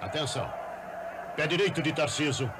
Atenção. 0.00 0.48
Pé 1.36 1.46
direito 1.46 1.82
de 1.82 1.92
Tarciso. 1.92 2.50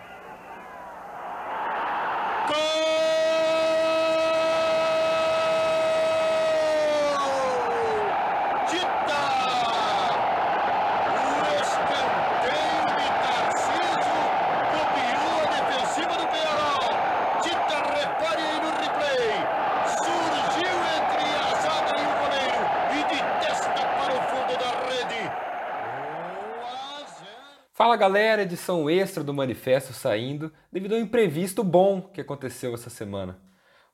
Fala 27.88 27.96
galera, 27.96 28.42
edição 28.42 28.90
extra 28.90 29.24
do 29.24 29.32
Manifesto 29.32 29.94
saindo 29.94 30.52
devido 30.70 30.94
ao 30.94 31.00
imprevisto 31.00 31.64
bom 31.64 32.02
que 32.02 32.20
aconteceu 32.20 32.74
essa 32.74 32.90
semana. 32.90 33.40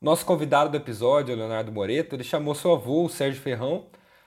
Nosso 0.02 0.26
convidado 0.26 0.68
do 0.68 0.76
episódio, 0.76 1.36
Leonardo 1.36 1.70
Moreto, 1.70 2.16
ele 2.16 2.24
chamou 2.24 2.56
seu 2.56 2.72
avô, 2.72 3.04
o 3.04 3.08
Sérgio 3.08 3.40
Ferrão, 3.40 3.86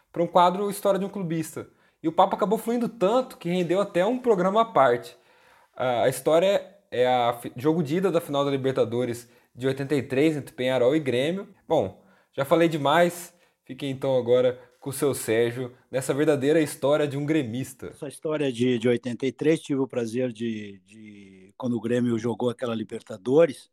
para 0.09 0.23
um 0.23 0.27
quadro 0.27 0.69
História 0.69 0.97
de 0.97 1.05
um 1.05 1.09
Clubista. 1.09 1.67
E 2.01 2.07
o 2.07 2.13
papo 2.13 2.37
acabou 2.37 2.57
fluindo 2.57 2.87
tanto 2.87 3.35
que 3.37 3.49
rendeu 3.49 3.81
até 3.81 4.05
um 4.05 4.17
programa 4.17 4.61
à 4.61 4.65
parte. 4.65 5.17
A 5.75 6.07
história 6.07 6.65
é 6.89 7.05
a 7.05 7.37
jogo 7.57 7.83
de 7.83 7.97
ida 7.97 8.09
da 8.09 8.21
final 8.21 8.45
da 8.45 8.51
Libertadores 8.51 9.29
de 9.53 9.67
83 9.67 10.37
entre 10.37 10.55
Penharol 10.55 10.95
e 10.95 10.99
Grêmio. 11.01 11.45
Bom, 11.67 12.05
já 12.31 12.45
falei 12.45 12.69
demais, 12.69 13.33
fiquem 13.65 13.91
então 13.91 14.17
agora 14.17 14.57
com 14.87 14.91
o 14.91 14.93
seu 14.93 15.13
Sérgio 15.13 15.75
nessa 15.91 16.13
verdadeira 16.13 16.61
história 16.61 17.05
de 17.05 17.17
um 17.17 17.25
gremista. 17.25 17.87
Essa 17.87 18.07
história 18.07 18.49
de, 18.49 18.79
de 18.79 18.87
83, 18.87 19.59
tive 19.59 19.81
o 19.81 19.87
prazer 19.87 20.31
de, 20.31 20.81
de, 20.85 21.53
quando 21.57 21.75
o 21.75 21.81
Grêmio 21.81 22.17
jogou 22.17 22.49
aquela 22.49 22.73
Libertadores, 22.73 23.69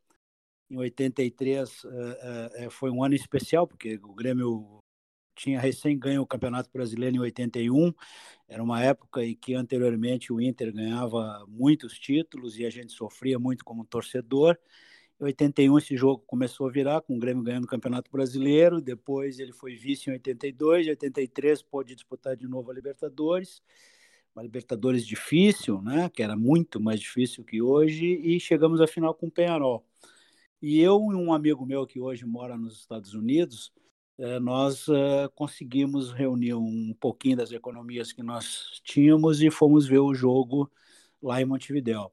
em 0.68 0.76
83 0.76 1.84
uh, 1.84 1.88
uh, 2.66 2.70
foi 2.70 2.90
um 2.90 3.04
ano 3.04 3.14
especial, 3.14 3.64
porque 3.64 3.94
o 4.02 4.12
Grêmio 4.12 4.80
tinha 5.36 5.60
recém 5.60 5.96
ganho 5.96 6.20
o 6.20 6.26
Campeonato 6.26 6.68
Brasileiro 6.72 7.14
em 7.14 7.20
81, 7.20 7.92
era 8.48 8.60
uma 8.60 8.82
época 8.82 9.24
em 9.24 9.36
que 9.36 9.54
anteriormente 9.54 10.32
o 10.32 10.40
Inter 10.40 10.72
ganhava 10.72 11.44
muitos 11.46 11.96
títulos 11.96 12.58
e 12.58 12.66
a 12.66 12.70
gente 12.70 12.92
sofria 12.92 13.38
muito 13.38 13.64
como 13.64 13.84
torcedor, 13.84 14.58
em 15.20 15.24
81 15.24 15.78
esse 15.78 15.96
jogo 15.96 16.24
começou 16.26 16.68
a 16.68 16.70
virar, 16.70 17.00
com 17.00 17.16
o 17.16 17.18
Grêmio 17.18 17.42
ganhando 17.42 17.64
o 17.64 17.68
Campeonato 17.68 18.10
Brasileiro, 18.10 18.80
depois 18.80 19.38
ele 19.38 19.52
foi 19.52 19.76
vice 19.76 20.10
em 20.10 20.14
82, 20.14 20.86
em 20.86 20.90
83 20.90 21.62
pôde 21.62 21.94
disputar 21.94 22.36
de 22.36 22.48
novo 22.48 22.70
a 22.70 22.74
Libertadores, 22.74 23.62
uma 24.34 24.42
Libertadores 24.42 25.06
difícil, 25.06 25.80
né, 25.80 26.08
que 26.08 26.22
era 26.22 26.36
muito 26.36 26.80
mais 26.80 27.00
difícil 27.00 27.44
que 27.44 27.62
hoje, 27.62 28.04
e 28.04 28.40
chegamos 28.40 28.80
à 28.80 28.86
final 28.86 29.14
com 29.14 29.26
o 29.26 29.30
Penharol. 29.30 29.84
E 30.60 30.80
eu 30.80 30.98
e 31.12 31.14
um 31.14 31.32
amigo 31.32 31.64
meu 31.66 31.86
que 31.86 32.00
hoje 32.00 32.24
mora 32.24 32.56
nos 32.56 32.78
Estados 32.80 33.14
Unidos, 33.14 33.72
eh, 34.18 34.40
nós 34.40 34.86
eh, 34.88 35.28
conseguimos 35.34 36.12
reunir 36.12 36.54
um 36.54 36.94
pouquinho 36.98 37.36
das 37.36 37.52
economias 37.52 38.12
que 38.12 38.22
nós 38.22 38.80
tínhamos 38.82 39.42
e 39.42 39.50
fomos 39.50 39.86
ver 39.86 39.98
o 39.98 40.14
jogo 40.14 40.70
lá 41.22 41.40
em 41.40 41.44
Montevideo. 41.44 42.10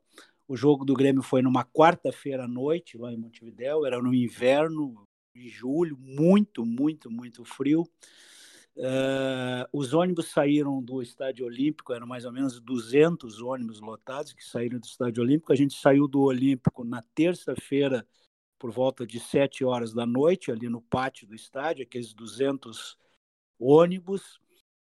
O 0.52 0.56
jogo 0.58 0.84
do 0.84 0.94
Grêmio 0.94 1.24
foi 1.24 1.42
numa 1.42 1.64
quarta-feira 1.64 2.44
à 2.44 2.48
noite, 2.48 2.98
lá 2.98 3.10
em 3.14 3.16
Montevidéu, 3.16 3.86
era 3.86 4.02
no 4.02 4.14
inverno, 4.14 5.08
de 5.34 5.48
julho, 5.48 5.98
muito, 5.98 6.66
muito, 6.66 7.10
muito 7.10 7.46
frio. 7.46 7.84
Uh, 8.76 9.64
os 9.72 9.94
ônibus 9.94 10.28
saíram 10.28 10.84
do 10.84 11.02
Estádio 11.02 11.46
Olímpico, 11.46 11.94
eram 11.94 12.06
mais 12.06 12.26
ou 12.26 12.34
menos 12.34 12.60
200 12.60 13.42
ônibus 13.42 13.80
lotados 13.80 14.34
que 14.34 14.44
saíram 14.44 14.78
do 14.78 14.84
Estádio 14.84 15.24
Olímpico. 15.24 15.54
A 15.54 15.56
gente 15.56 15.74
saiu 15.74 16.06
do 16.06 16.20
Olímpico 16.20 16.84
na 16.84 17.02
terça-feira, 17.16 18.06
por 18.60 18.72
volta 18.72 19.08
de 19.08 19.22
7 19.22 19.64
horas 19.64 19.94
da 19.94 20.06
noite, 20.06 20.52
ali 20.52 20.68
no 20.68 20.82
pátio 20.82 21.26
do 21.26 21.34
estádio, 21.34 21.84
aqueles 21.84 22.14
200 22.14 22.98
ônibus. 23.58 24.38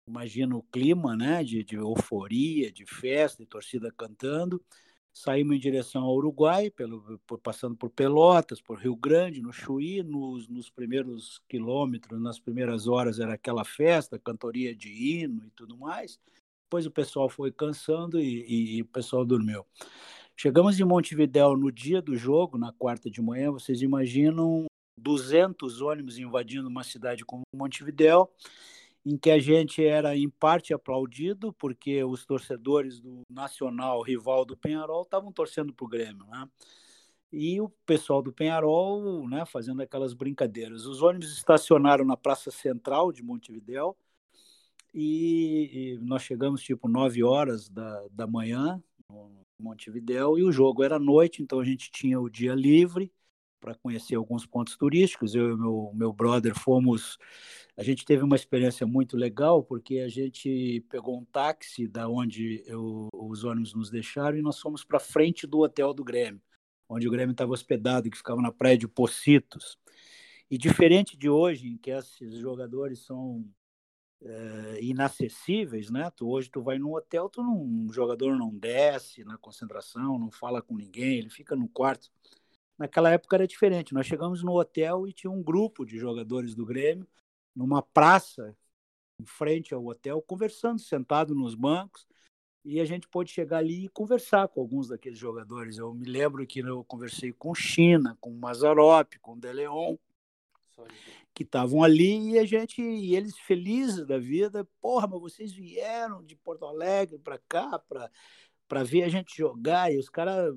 Imagina 0.09 0.57
o 0.57 0.63
clima 0.63 1.15
né, 1.15 1.45
de, 1.45 1.63
de 1.63 1.77
euforia, 1.77 2.73
de 2.73 2.87
festa, 2.87 3.43
de 3.43 3.47
torcida 3.51 3.93
cantando 3.95 4.65
saímos 5.19 5.57
em 5.57 5.59
direção 5.59 6.05
ao 6.05 6.15
Uruguai, 6.15 6.71
pelo, 6.71 7.19
por, 7.27 7.39
passando 7.39 7.75
por 7.77 7.91
Pelotas, 7.91 8.61
por 8.61 8.79
Rio 8.79 8.95
Grande, 8.95 9.43
no 9.43 9.53
Chuí, 9.53 10.03
nos, 10.03 10.47
nos, 10.49 10.71
primeiros 10.71 11.41
quilômetros, 11.49 12.21
nas 12.21 12.39
primeiras 12.39 12.87
horas 12.87 13.19
era 13.19 13.35
aquela 13.35 13.65
festa, 13.65 14.19
cantoria 14.19 14.75
de 14.75 14.91
hino 14.91 15.45
e 15.45 15.51
tudo 15.51 15.77
mais. 15.77 16.21
Depois 16.67 16.87
o 16.87 16.91
pessoal 16.91 17.29
foi 17.29 17.51
cansando 17.51 18.21
e, 18.21 18.45
e, 18.47 18.77
e 18.77 18.83
o 18.83 18.87
pessoal 18.87 19.25
dormiu. 19.25 19.67
Chegamos 20.37 20.79
em 20.79 20.85
Montevidéu 20.85 21.57
no 21.57 21.73
dia 21.73 22.01
do 22.01 22.17
jogo, 22.17 22.57
na 22.57 22.73
quarta 22.73 23.11
de 23.11 23.21
manhã, 23.21 23.51
vocês 23.51 23.83
imaginam 23.83 24.67
200 24.97 25.81
ônibus 25.81 26.19
invadindo 26.19 26.69
uma 26.69 26.85
cidade 26.85 27.25
como 27.25 27.43
Montevidéu, 27.53 28.31
em 29.09 29.17
que 29.17 29.31
a 29.31 29.39
gente 29.39 29.83
era 29.83 30.15
em 30.15 30.29
parte 30.29 30.75
aplaudido, 30.75 31.51
porque 31.55 32.05
os 32.05 32.27
torcedores 32.27 33.01
do 33.01 33.23
Nacional, 33.31 34.03
rival 34.03 34.45
do 34.45 34.55
Penharol, 34.55 35.01
estavam 35.01 35.33
torcendo 35.33 35.73
para 35.73 35.87
o 35.87 35.89
Grêmio, 35.89 36.27
né? 36.27 36.47
E 37.33 37.59
o 37.59 37.71
pessoal 37.87 38.21
do 38.21 38.31
Penharol, 38.31 39.27
né, 39.27 39.47
fazendo 39.47 39.81
aquelas 39.81 40.13
brincadeiras. 40.13 40.85
Os 40.85 41.01
ônibus 41.01 41.33
estacionaram 41.33 42.05
na 42.05 42.19
Praça 42.19 42.51
Central 42.51 43.11
de 43.11 43.23
Montevidéu 43.23 43.97
e, 44.93 45.71
e 45.73 45.99
nós 46.03 46.23
chegamos 46.23 46.63
tipo 46.63 46.87
9 46.87 47.25
horas 47.25 47.71
da, 47.71 48.07
da 48.11 48.27
manhã 48.27 48.83
no 49.11 49.31
Montevidéu 49.59 50.39
e 50.39 50.45
o 50.45 50.53
jogo 50.53 50.83
era 50.83 50.99
noite, 50.99 51.43
então 51.43 51.61
a 51.61 51.65
gente 51.65 51.91
tinha 51.91 52.21
o 52.21 52.29
dia 52.29 52.55
livre 52.55 53.11
para 53.59 53.75
conhecer 53.75 54.15
alguns 54.15 54.47
pontos 54.47 54.77
turísticos. 54.77 55.35
Eu 55.35 55.53
e 55.53 55.57
meu, 55.57 55.93
meu 55.95 56.13
brother 56.13 56.55
fomos. 56.55 57.19
A 57.79 57.83
gente 57.85 58.05
teve 58.05 58.25
uma 58.25 58.35
experiência 58.35 58.85
muito 58.85 59.17
legal, 59.17 59.63
porque 59.63 60.01
a 60.01 60.09
gente 60.09 60.85
pegou 60.91 61.17
um 61.17 61.25
táxi 61.25 61.87
da 61.87 62.09
onde 62.09 62.65
eu, 62.67 63.07
os 63.15 63.45
ônibus 63.45 63.73
nos 63.73 63.89
deixaram 63.89 64.37
e 64.37 64.43
nós 64.43 64.59
fomos 64.59 64.83
para 64.83 64.99
frente 64.99 65.47
do 65.47 65.61
hotel 65.61 65.95
do 65.95 66.03
Grêmio, 66.03 66.43
onde 66.89 67.07
o 67.07 67.11
Grêmio 67.13 67.31
estava 67.31 67.53
hospedado, 67.53 68.11
que 68.11 68.17
ficava 68.17 68.43
na 68.43 68.51
praia 68.51 68.77
de 68.77 68.89
Pocitos. 68.89 69.79
E 70.51 70.59
diferente 70.59 71.17
de 71.17 71.31
hoje, 71.31 71.69
em 71.69 71.79
que 71.79 71.93
esses 71.93 72.39
jogadores 72.39 72.99
são 73.05 73.49
é, 74.25 74.83
inacessíveis, 74.83 75.89
né? 75.89 76.11
Tu, 76.17 76.29
hoje 76.29 76.51
tu 76.51 76.61
vai 76.61 76.81
num 76.81 76.95
hotel, 76.97 77.29
tu 77.29 77.45
não, 77.45 77.63
um 77.63 77.93
jogador 77.93 78.37
não 78.37 78.53
desce 78.53 79.23
na 79.23 79.39
concentração, 79.39 80.19
não 80.19 80.33
fala 80.33 80.61
com 80.61 80.77
ninguém, 80.77 81.19
ele 81.19 81.31
fica 81.31 81.55
no 81.55 81.69
quarto. 81.69 82.11
Naquela 82.77 83.13
época 83.13 83.37
era 83.37 83.47
diferente. 83.47 83.95
Nós 83.95 84.07
chegamos 84.07 84.43
no 84.43 84.59
hotel 84.59 85.07
e 85.07 85.13
tinha 85.13 85.31
um 85.31 85.45
grupo 85.45 85.87
de 85.87 85.97
jogadores 85.97 86.57
do 86.57 86.67
Grêmio 86.67 87.07
numa 87.59 87.83
praça 87.83 88.57
em 89.21 89.27
frente 89.27 89.75
ao 89.75 89.85
hotel, 89.85 90.23
conversando, 90.23 90.81
sentado 90.81 91.35
nos 91.35 91.57
bancos, 91.57 92.07
e 92.65 92.81
a 92.81 92.85
gente 92.85 93.09
pôde 93.09 93.33
chegar 93.33 93.59
ali 93.59 93.85
e 93.85 93.89
conversar 93.89 94.47
com 94.47 94.61
alguns 94.61 94.89
daqueles 94.89 95.19
jogadores. 95.19 95.79
Eu 95.79 95.93
me 95.93 96.07
lembro 96.07 96.47
que 96.47 96.61
eu 96.61 96.85
conversei 96.85 97.33
com 97.33 97.55
China, 97.55 98.17
com 98.21 98.31
Mazarop, 98.31 99.19
com 99.21 99.39
Deleon, 99.39 99.97
que 101.35 101.43
estavam 101.43 101.83
ali 101.83 102.33
e 102.33 102.39
a 102.39 102.45
gente 102.45 102.81
e 102.81 103.17
eles 103.17 103.37
felizes 103.39 104.07
da 104.07 104.19
vida. 104.19 104.69
Porra, 104.81 105.09
mas 105.09 105.21
vocês 105.21 105.53
vieram 105.53 106.23
de 106.23 106.37
Porto 106.37 106.65
Alegre 106.67 107.19
para 107.19 107.39
cá 107.39 107.79
para 107.79 108.11
para 108.69 108.85
ver 108.85 109.03
a 109.03 109.09
gente 109.09 109.35
jogar 109.35 109.91
e 109.91 109.99
os 109.99 110.11
caras 110.11 110.55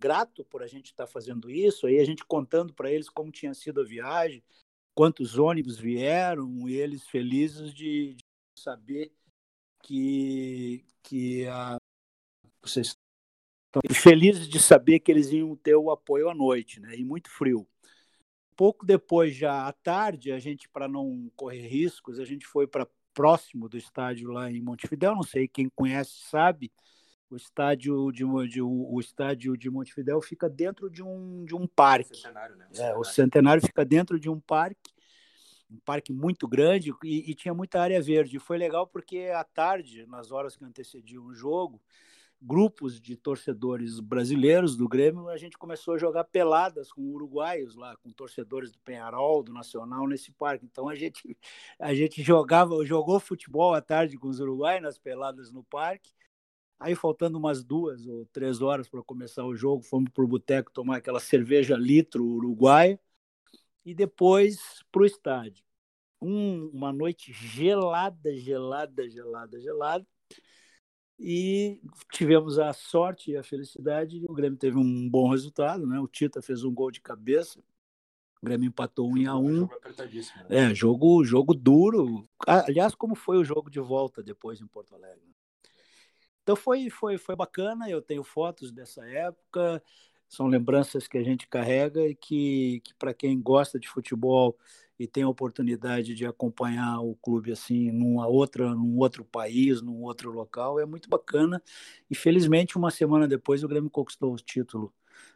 grato 0.00 0.44
por 0.46 0.64
a 0.64 0.66
gente 0.66 0.86
estar 0.86 1.06
tá 1.06 1.12
fazendo 1.12 1.48
isso, 1.48 1.86
aí 1.86 2.00
a 2.00 2.04
gente 2.04 2.24
contando 2.24 2.74
para 2.74 2.90
eles 2.90 3.08
como 3.08 3.30
tinha 3.30 3.54
sido 3.54 3.80
a 3.80 3.84
viagem, 3.84 4.42
quantos 4.94 5.38
ônibus 5.38 5.78
vieram, 5.78 6.68
eles 6.68 7.06
felizes 7.06 7.72
de, 7.72 8.14
de 8.14 8.24
saber 8.60 9.12
que, 9.82 10.84
que 11.02 11.46
a, 11.46 11.76
vocês 12.62 12.96
estão 13.66 13.82
felizes 13.94 14.48
de 14.48 14.60
saber 14.60 15.00
que 15.00 15.10
eles 15.10 15.30
iam 15.32 15.56
ter 15.56 15.74
o 15.74 15.90
apoio 15.90 16.28
à 16.28 16.34
noite, 16.34 16.80
né? 16.80 16.94
E 16.96 17.04
muito 17.04 17.30
frio. 17.30 17.66
Pouco 18.54 18.84
depois, 18.84 19.34
já 19.34 19.66
à 19.66 19.72
tarde, 19.72 20.30
a 20.30 20.38
gente, 20.38 20.68
para 20.68 20.86
não 20.86 21.30
correr 21.34 21.66
riscos, 21.66 22.20
a 22.20 22.24
gente 22.24 22.46
foi 22.46 22.66
para 22.66 22.86
próximo 23.14 23.68
do 23.68 23.76
estádio 23.76 24.30
lá 24.30 24.50
em 24.50 24.60
Montevidéu, 24.60 25.14
não 25.14 25.22
sei 25.22 25.46
quem 25.48 25.68
conhece 25.74 26.22
sabe, 26.30 26.72
o 27.32 27.36
estádio 27.36 28.12
de, 28.12 28.24
de, 28.48 28.60
o 28.60 29.00
estádio 29.00 29.56
de 29.56 29.70
Montevidéu 29.70 30.20
fica 30.20 30.50
dentro 30.50 30.90
de 30.90 31.02
um, 31.02 31.44
de 31.44 31.54
um 31.54 31.66
parque. 31.66 32.14
Centenário, 32.14 32.56
né? 32.56 32.66
O 32.66 32.74
centenário. 32.74 32.94
É, 32.94 32.98
o 32.98 33.04
centenário 33.04 33.62
fica 33.62 33.84
dentro 33.84 34.20
de 34.20 34.28
um 34.28 34.38
parque, 34.38 34.92
um 35.70 35.78
parque 35.78 36.12
muito 36.12 36.46
grande 36.46 36.92
e, 37.02 37.30
e, 37.30 37.34
tinha 37.34 37.54
muita 37.54 37.80
área 37.80 38.02
verde. 38.02 38.36
E 38.36 38.40
foi 38.40 38.58
legal 38.58 38.86
porque 38.86 39.30
à 39.34 39.42
tarde, 39.44 40.06
nas 40.06 40.30
horas 40.30 40.56
que 40.56 40.64
antecediam 40.64 41.24
o 41.24 41.34
jogo, 41.34 41.80
grupos 42.40 43.00
de 43.00 43.16
torcedores 43.16 43.98
brasileiros 43.98 44.76
do 44.76 44.86
Grêmio, 44.86 45.30
a 45.30 45.38
gente 45.38 45.56
começou 45.56 45.94
a 45.94 45.98
jogar 45.98 46.24
peladas 46.24 46.92
com 46.92 47.00
uruguaios 47.00 47.76
lá, 47.76 47.96
com 47.96 48.10
torcedores 48.10 48.70
do 48.72 48.78
Penharol, 48.80 49.42
do 49.42 49.54
Nacional 49.54 50.06
nesse 50.06 50.30
parque. 50.32 50.66
Então 50.66 50.86
a 50.86 50.94
gente 50.94 51.34
a 51.78 51.94
gente 51.94 52.22
jogava, 52.22 52.84
jogou 52.84 53.18
futebol 53.18 53.72
à 53.72 53.80
tarde 53.80 54.18
com 54.18 54.28
os 54.28 54.38
uruguaios 54.38 54.82
nas 54.82 54.98
peladas 54.98 55.50
no 55.50 55.64
parque 55.64 56.12
Aí, 56.82 56.96
faltando 56.96 57.38
umas 57.38 57.62
duas 57.62 58.04
ou 58.08 58.26
três 58.32 58.60
horas 58.60 58.88
para 58.88 59.00
começar 59.04 59.44
o 59.44 59.54
jogo, 59.54 59.84
fomos 59.84 60.10
para 60.10 60.24
o 60.24 60.28
boteco 60.28 60.72
tomar 60.72 60.96
aquela 60.96 61.20
cerveja 61.20 61.76
litro 61.76 62.24
uruguaia 62.24 62.98
e 63.84 63.94
depois 63.94 64.82
para 64.90 65.02
o 65.02 65.06
estádio. 65.06 65.64
Um, 66.20 66.68
uma 66.74 66.92
noite 66.92 67.32
gelada, 67.32 68.34
gelada, 68.36 69.08
gelada, 69.08 69.60
gelada. 69.60 70.06
E 71.20 71.80
tivemos 72.12 72.58
a 72.58 72.72
sorte 72.72 73.30
e 73.30 73.36
a 73.36 73.44
felicidade. 73.44 74.20
O 74.28 74.34
Grêmio 74.34 74.58
teve 74.58 74.76
um 74.76 75.08
bom 75.08 75.30
resultado, 75.30 75.86
né? 75.86 76.00
O 76.00 76.08
Tita 76.08 76.42
fez 76.42 76.64
um 76.64 76.74
gol 76.74 76.90
de 76.90 77.00
cabeça. 77.00 77.60
O 78.40 78.44
Grêmio 78.44 78.66
empatou 78.66 79.08
um 79.08 79.16
em 79.16 79.26
a 79.26 79.36
um. 79.36 79.54
Jogo 79.54 79.78
né? 80.50 80.70
É, 80.70 80.74
jogo, 80.74 81.24
jogo 81.24 81.54
duro. 81.54 82.28
Aliás, 82.44 82.92
como 82.92 83.14
foi 83.14 83.38
o 83.38 83.44
jogo 83.44 83.70
de 83.70 83.78
volta 83.78 84.20
depois 84.20 84.60
em 84.60 84.66
Porto 84.66 84.96
Alegre? 84.96 85.32
Então 86.42 86.56
foi, 86.56 86.90
foi, 86.90 87.18
foi 87.18 87.36
bacana, 87.36 87.88
eu 87.88 88.02
tenho 88.02 88.24
fotos 88.24 88.72
dessa 88.72 89.06
época, 89.06 89.82
são 90.28 90.46
lembranças 90.46 91.06
que 91.06 91.18
a 91.18 91.22
gente 91.22 91.46
carrega 91.46 92.06
e 92.06 92.14
que, 92.14 92.80
que 92.84 92.94
para 92.94 93.14
quem 93.14 93.40
gosta 93.40 93.78
de 93.78 93.88
futebol 93.88 94.56
e 94.98 95.06
tem 95.06 95.24
a 95.24 95.28
oportunidade 95.28 96.14
de 96.14 96.26
acompanhar 96.26 97.00
o 97.00 97.14
clube 97.16 97.52
assim 97.52 97.90
numa 97.90 98.26
outra, 98.26 98.74
num 98.74 98.98
outro 98.98 99.24
país, 99.24 99.82
num 99.82 100.02
outro 100.02 100.30
local, 100.30 100.78
é 100.78 100.86
muito 100.86 101.08
bacana. 101.08 101.62
E 102.10 102.14
felizmente, 102.14 102.76
uma 102.76 102.90
semana 102.90 103.26
depois, 103.26 103.64
o 103.64 103.68
Grêmio 103.68 103.90
conquistou 103.90 104.32
o 104.32 104.36
título 104.36 104.92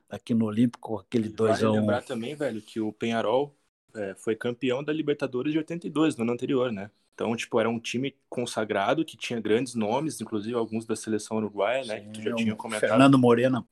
aqui 0.09 0.35
no 0.35 0.47
Olímpico, 0.47 0.99
aquele 0.99 1.29
2 1.29 1.65
a 1.65 1.71
1 1.71 1.73
um. 1.73 1.81
lembrar 1.81 2.03
também, 2.03 2.35
velho, 2.35 2.63
que 2.63 2.81
o 2.81 2.93
Penharol 2.93 3.55
é, 3.95 4.15
foi 4.15 4.37
campeão 4.37 4.85
da 4.85 4.93
Libertadores 4.93 5.53
de 5.53 5.59
82, 5.59 6.17
no 6.17 6.23
ano 6.23 6.33
anterior, 6.33 6.71
né? 6.71 6.91
Então, 7.17 7.35
tipo, 7.35 7.59
era 7.59 7.69
um 7.69 7.81
time 7.81 8.15
consagrado 8.29 9.03
que 9.03 9.17
tinha 9.17 9.41
grandes 9.41 9.75
nomes, 9.75 10.21
inclusive 10.21 10.55
alguns 10.55 10.85
da 10.85 10.95
seleção 10.95 11.39
uruguaia, 11.39 11.83
né? 11.87 11.97
Sim, 12.01 12.13
que 12.13 12.13
tu 12.13 12.23
já 12.23 12.35
tinha 12.35 12.55
comentado. 12.55 12.91
Fernando 12.91 13.19
Moreno. 13.19 13.67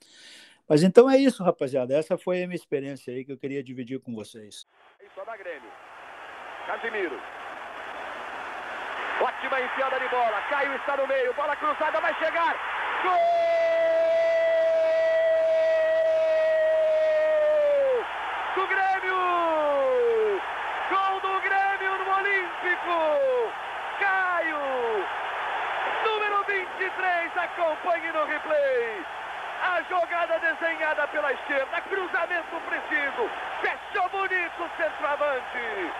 Mas 0.66 0.82
então 0.82 1.10
é 1.10 1.18
isso, 1.18 1.44
rapaziada. 1.44 1.94
Essa 1.94 2.16
foi 2.16 2.42
a 2.42 2.46
minha 2.46 2.56
experiência 2.56 3.12
aí 3.12 3.22
que 3.22 3.32
eu 3.32 3.36
queria 3.36 3.62
dividir 3.62 4.00
com 4.00 4.14
vocês. 4.14 4.66
Grêmio. 5.38 5.70
Casimiro. 6.66 7.20
Ótima 9.20 9.60
enfiada 9.60 9.98
de 10.00 10.08
bola. 10.08 10.40
Caio 10.48 10.74
está 10.76 10.96
no 10.96 11.06
meio. 11.06 11.34
Bola 11.34 11.54
cruzada 11.56 12.00
vai 12.00 12.14
chegar. 12.14 12.56
Gol! 13.02 13.44
Do 18.56 18.66
Grêmio! 18.66 19.20
Gol 20.90 21.20
do 21.20 21.40
Grêmio 21.42 21.98
no 21.98 22.10
Olímpico! 22.16 23.52
Caio! 24.00 24.58
Número 26.04 26.44
23, 26.44 27.36
acompanhe 27.84 28.12
no 28.12 28.24
replay. 28.24 29.04
A 29.62 29.82
jogada 29.82 30.38
desenhada 30.40 31.06
pela 31.08 31.32
esquerda, 31.32 31.80
cruzamento 31.82 32.56
preciso, 32.66 33.30
fechou 33.60 34.08
bonito 34.10 34.62
o 34.62 34.76
centroavante. 34.76 35.92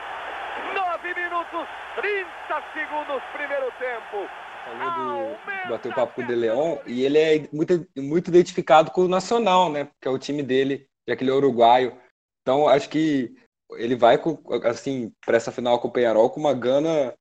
9 0.74 1.14
minutos, 1.14 1.68
30 1.96 2.28
segundos, 2.72 3.22
primeiro 3.32 3.70
tempo. 3.78 4.28
Falou 4.64 5.36
do 5.64 5.68
bateu 5.68 5.92
papo 5.92 6.14
com 6.14 6.22
o 6.22 6.26
De 6.26 6.34
Leon 6.34 6.78
e 6.86 7.04
ele 7.04 7.18
é 7.18 7.48
muito, 7.52 7.86
muito 7.96 8.28
identificado 8.28 8.90
com 8.90 9.02
o 9.02 9.08
Nacional, 9.08 9.70
né? 9.70 9.88
Que 10.00 10.08
é 10.08 10.10
o 10.10 10.18
time 10.18 10.42
dele, 10.42 10.86
já 11.06 11.14
que 11.14 11.22
ele 11.22 11.30
é 11.30 11.34
uruguaio. 11.34 11.98
Então 12.42 12.68
acho 12.68 12.88
que 12.88 13.34
ele 13.72 13.94
vai 13.96 14.18
assim 14.64 15.12
para 15.24 15.36
essa 15.36 15.52
final 15.52 15.78
com 15.80 15.88
o 15.88 15.90
Penharol 15.90 16.30
com 16.30 16.40
uma 16.40 16.54
gana 16.54 17.14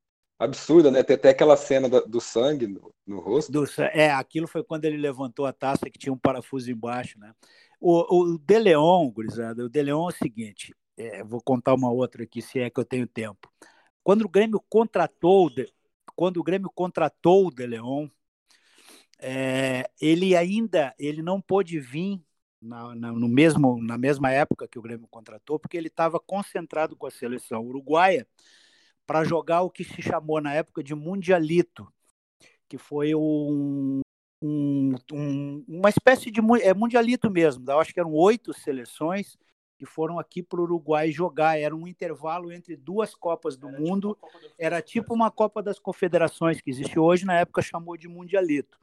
absurda, 0.44 0.92
né? 0.92 1.04
Tem 1.04 1.16
até 1.16 1.30
aquela 1.30 1.56
cena 1.58 1.90
do 1.90 2.22
sangue 2.22 2.68
no, 2.68 2.94
no 3.06 3.20
rosto. 3.20 3.52
Do, 3.52 3.66
é, 3.94 4.12
aquilo 4.12 4.48
foi 4.48 4.64
quando 4.64 4.86
ele 4.86 4.98
levantou 4.98 5.46
a 5.46 5.54
taça 5.54 5.90
que 5.90 5.98
tinha 5.98 6.14
um 6.14 6.18
parafuso 6.18 6.72
embaixo, 6.72 7.20
né? 7.20 7.34
O, 7.80 8.34
o 8.34 8.38
De 8.38 8.60
Leon, 8.60 9.10
gurizada, 9.10 9.66
o 9.66 9.70
De 9.70 9.82
Leon 9.82 10.10
é 10.10 10.14
o 10.14 10.18
seguinte, 10.18 10.74
é, 10.98 11.24
vou 11.24 11.42
contar 11.42 11.74
uma 11.74 11.92
outra 11.92 12.24
aqui, 12.24 12.42
se 12.42 12.60
é 12.60 12.70
que 12.70 12.80
eu 12.80 12.86
tenho 12.86 13.08
tempo. 13.08 13.52
Quando 14.04 14.24
o 14.24 14.30
Grêmio 14.30 14.62
contratou, 14.70 15.50
quando 16.16 16.38
o 16.38 16.44
Grêmio 16.44 16.70
contratou 16.74 17.48
o 17.48 17.52
De 17.52 17.66
Leon, 17.66 18.08
é, 19.20 19.90
ele 20.02 20.36
ainda 20.36 20.94
ele 21.00 21.22
não 21.22 21.42
pôde 21.42 21.80
vir 21.80 22.22
na, 22.62 22.96
na, 22.96 23.12
no 23.12 23.28
mesmo, 23.28 23.82
na 23.82 23.98
mesma 23.98 24.32
época 24.32 24.68
que 24.68 24.80
o 24.80 24.82
Grêmio 24.82 25.08
contratou, 25.10 25.60
porque 25.60 25.78
ele 25.78 25.88
estava 25.88 26.20
concentrado 26.20 26.96
com 26.96 27.08
a 27.08 27.12
seleção 27.12 27.66
uruguaia 27.66 28.28
para 29.06 29.24
jogar 29.24 29.62
o 29.62 29.70
que 29.70 29.84
se 29.84 30.02
chamou 30.02 30.42
na 30.42 30.54
época 30.54 30.84
de 30.84 30.96
Mundialito, 30.96 31.92
que 32.68 32.78
foi 32.78 33.14
um, 33.14 34.02
um, 34.42 34.96
um, 35.12 35.66
uma 35.68 35.90
espécie 35.90 36.32
de 36.32 36.42
é, 36.62 36.74
Mundialito 36.74 37.30
mesmo. 37.30 37.64
Eu 37.70 37.80
acho 37.80 37.94
que 37.94 38.00
eram 38.00 38.14
oito 38.14 38.54
seleções 38.54 39.38
que 39.78 39.86
foram 39.86 40.20
aqui 40.20 40.42
para 40.42 40.60
o 40.60 40.64
Uruguai 40.64 41.12
jogar. 41.12 41.60
Era 41.60 41.76
um 41.76 41.88
intervalo 41.88 42.52
entre 42.52 42.76
duas 42.76 43.14
Copas 43.16 43.58
do 43.58 43.68
era 43.68 43.78
tipo 43.78 43.90
Mundo. 43.90 44.18
Tipo 44.22 44.54
era 44.58 44.82
tipo 44.82 45.14
uma 45.14 45.32
Copa 45.32 45.62
das 45.62 45.80
Confederações 45.80 46.62
que 46.62 46.70
existe 46.70 46.98
hoje, 46.98 47.26
na 47.26 47.40
época 47.40 47.62
chamou 47.62 47.98
de 47.98 48.08
Mundialito. 48.08 48.80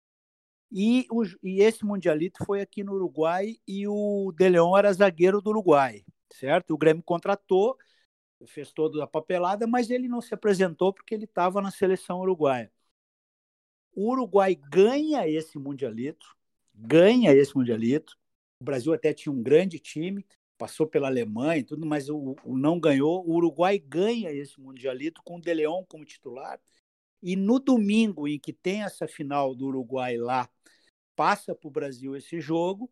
E, 0.73 1.07
o, 1.11 1.25
e 1.43 1.61
esse 1.63 1.85
Mundialito 1.85 2.45
foi 2.45 2.61
aqui 2.61 2.85
no 2.85 2.93
Uruguai 2.93 3.57
e 3.67 3.89
o 3.89 4.33
De 4.37 4.49
Leon 4.49 4.77
era 4.77 4.93
zagueiro 4.93 5.41
do 5.41 5.51
Uruguai, 5.51 6.05
certo? 6.33 6.75
O 6.75 6.79
Grêmio 6.79 7.03
contratou 7.03 7.77
fez 8.47 8.73
toda 8.73 9.03
a 9.03 9.07
papelada, 9.07 9.67
mas 9.67 9.91
ele 9.91 10.09
não 10.09 10.21
se 10.21 10.35
apresentou 10.35 10.93
porque 10.93 11.15
ele 11.15 11.25
estava 11.25 11.61
na 11.61 11.71
seleção 11.71 12.21
uruguaia. 12.21 12.71
O 13.93 14.11
Uruguai 14.11 14.55
ganha 14.55 15.29
esse 15.29 15.59
mundialito, 15.59 16.37
ganha 16.75 17.33
esse 17.33 17.55
mundialito. 17.57 18.17
O 18.61 18.65
Brasil 18.65 18.93
até 18.93 19.13
tinha 19.13 19.33
um 19.33 19.43
grande 19.43 19.79
time, 19.79 20.25
passou 20.57 20.87
pela 20.87 21.09
Alemanha 21.09 21.59
e 21.59 21.65
tudo, 21.65 21.85
mas 21.85 22.09
o, 22.09 22.37
o 22.45 22.57
não 22.57 22.79
ganhou. 22.79 23.27
O 23.27 23.35
Uruguai 23.35 23.79
ganha 23.79 24.31
esse 24.31 24.61
mundialito 24.61 25.21
com 25.25 25.37
o 25.37 25.41
De 25.41 25.53
Leon 25.53 25.85
como 25.85 26.05
titular. 26.05 26.61
E 27.23 27.37
no 27.37 27.59
domingo 27.59 28.27
em 28.29 28.39
que 28.39 28.53
tem 28.53 28.83
essa 28.83 29.07
final 29.07 29.55
do 29.55 29.67
Uruguai 29.67 30.17
lá, 30.17 30.49
passa 31.17 31.55
para 31.55 31.69
o 31.69 31.71
Brasil 31.71 32.17
esse 32.17 32.41
jogo 32.41 32.91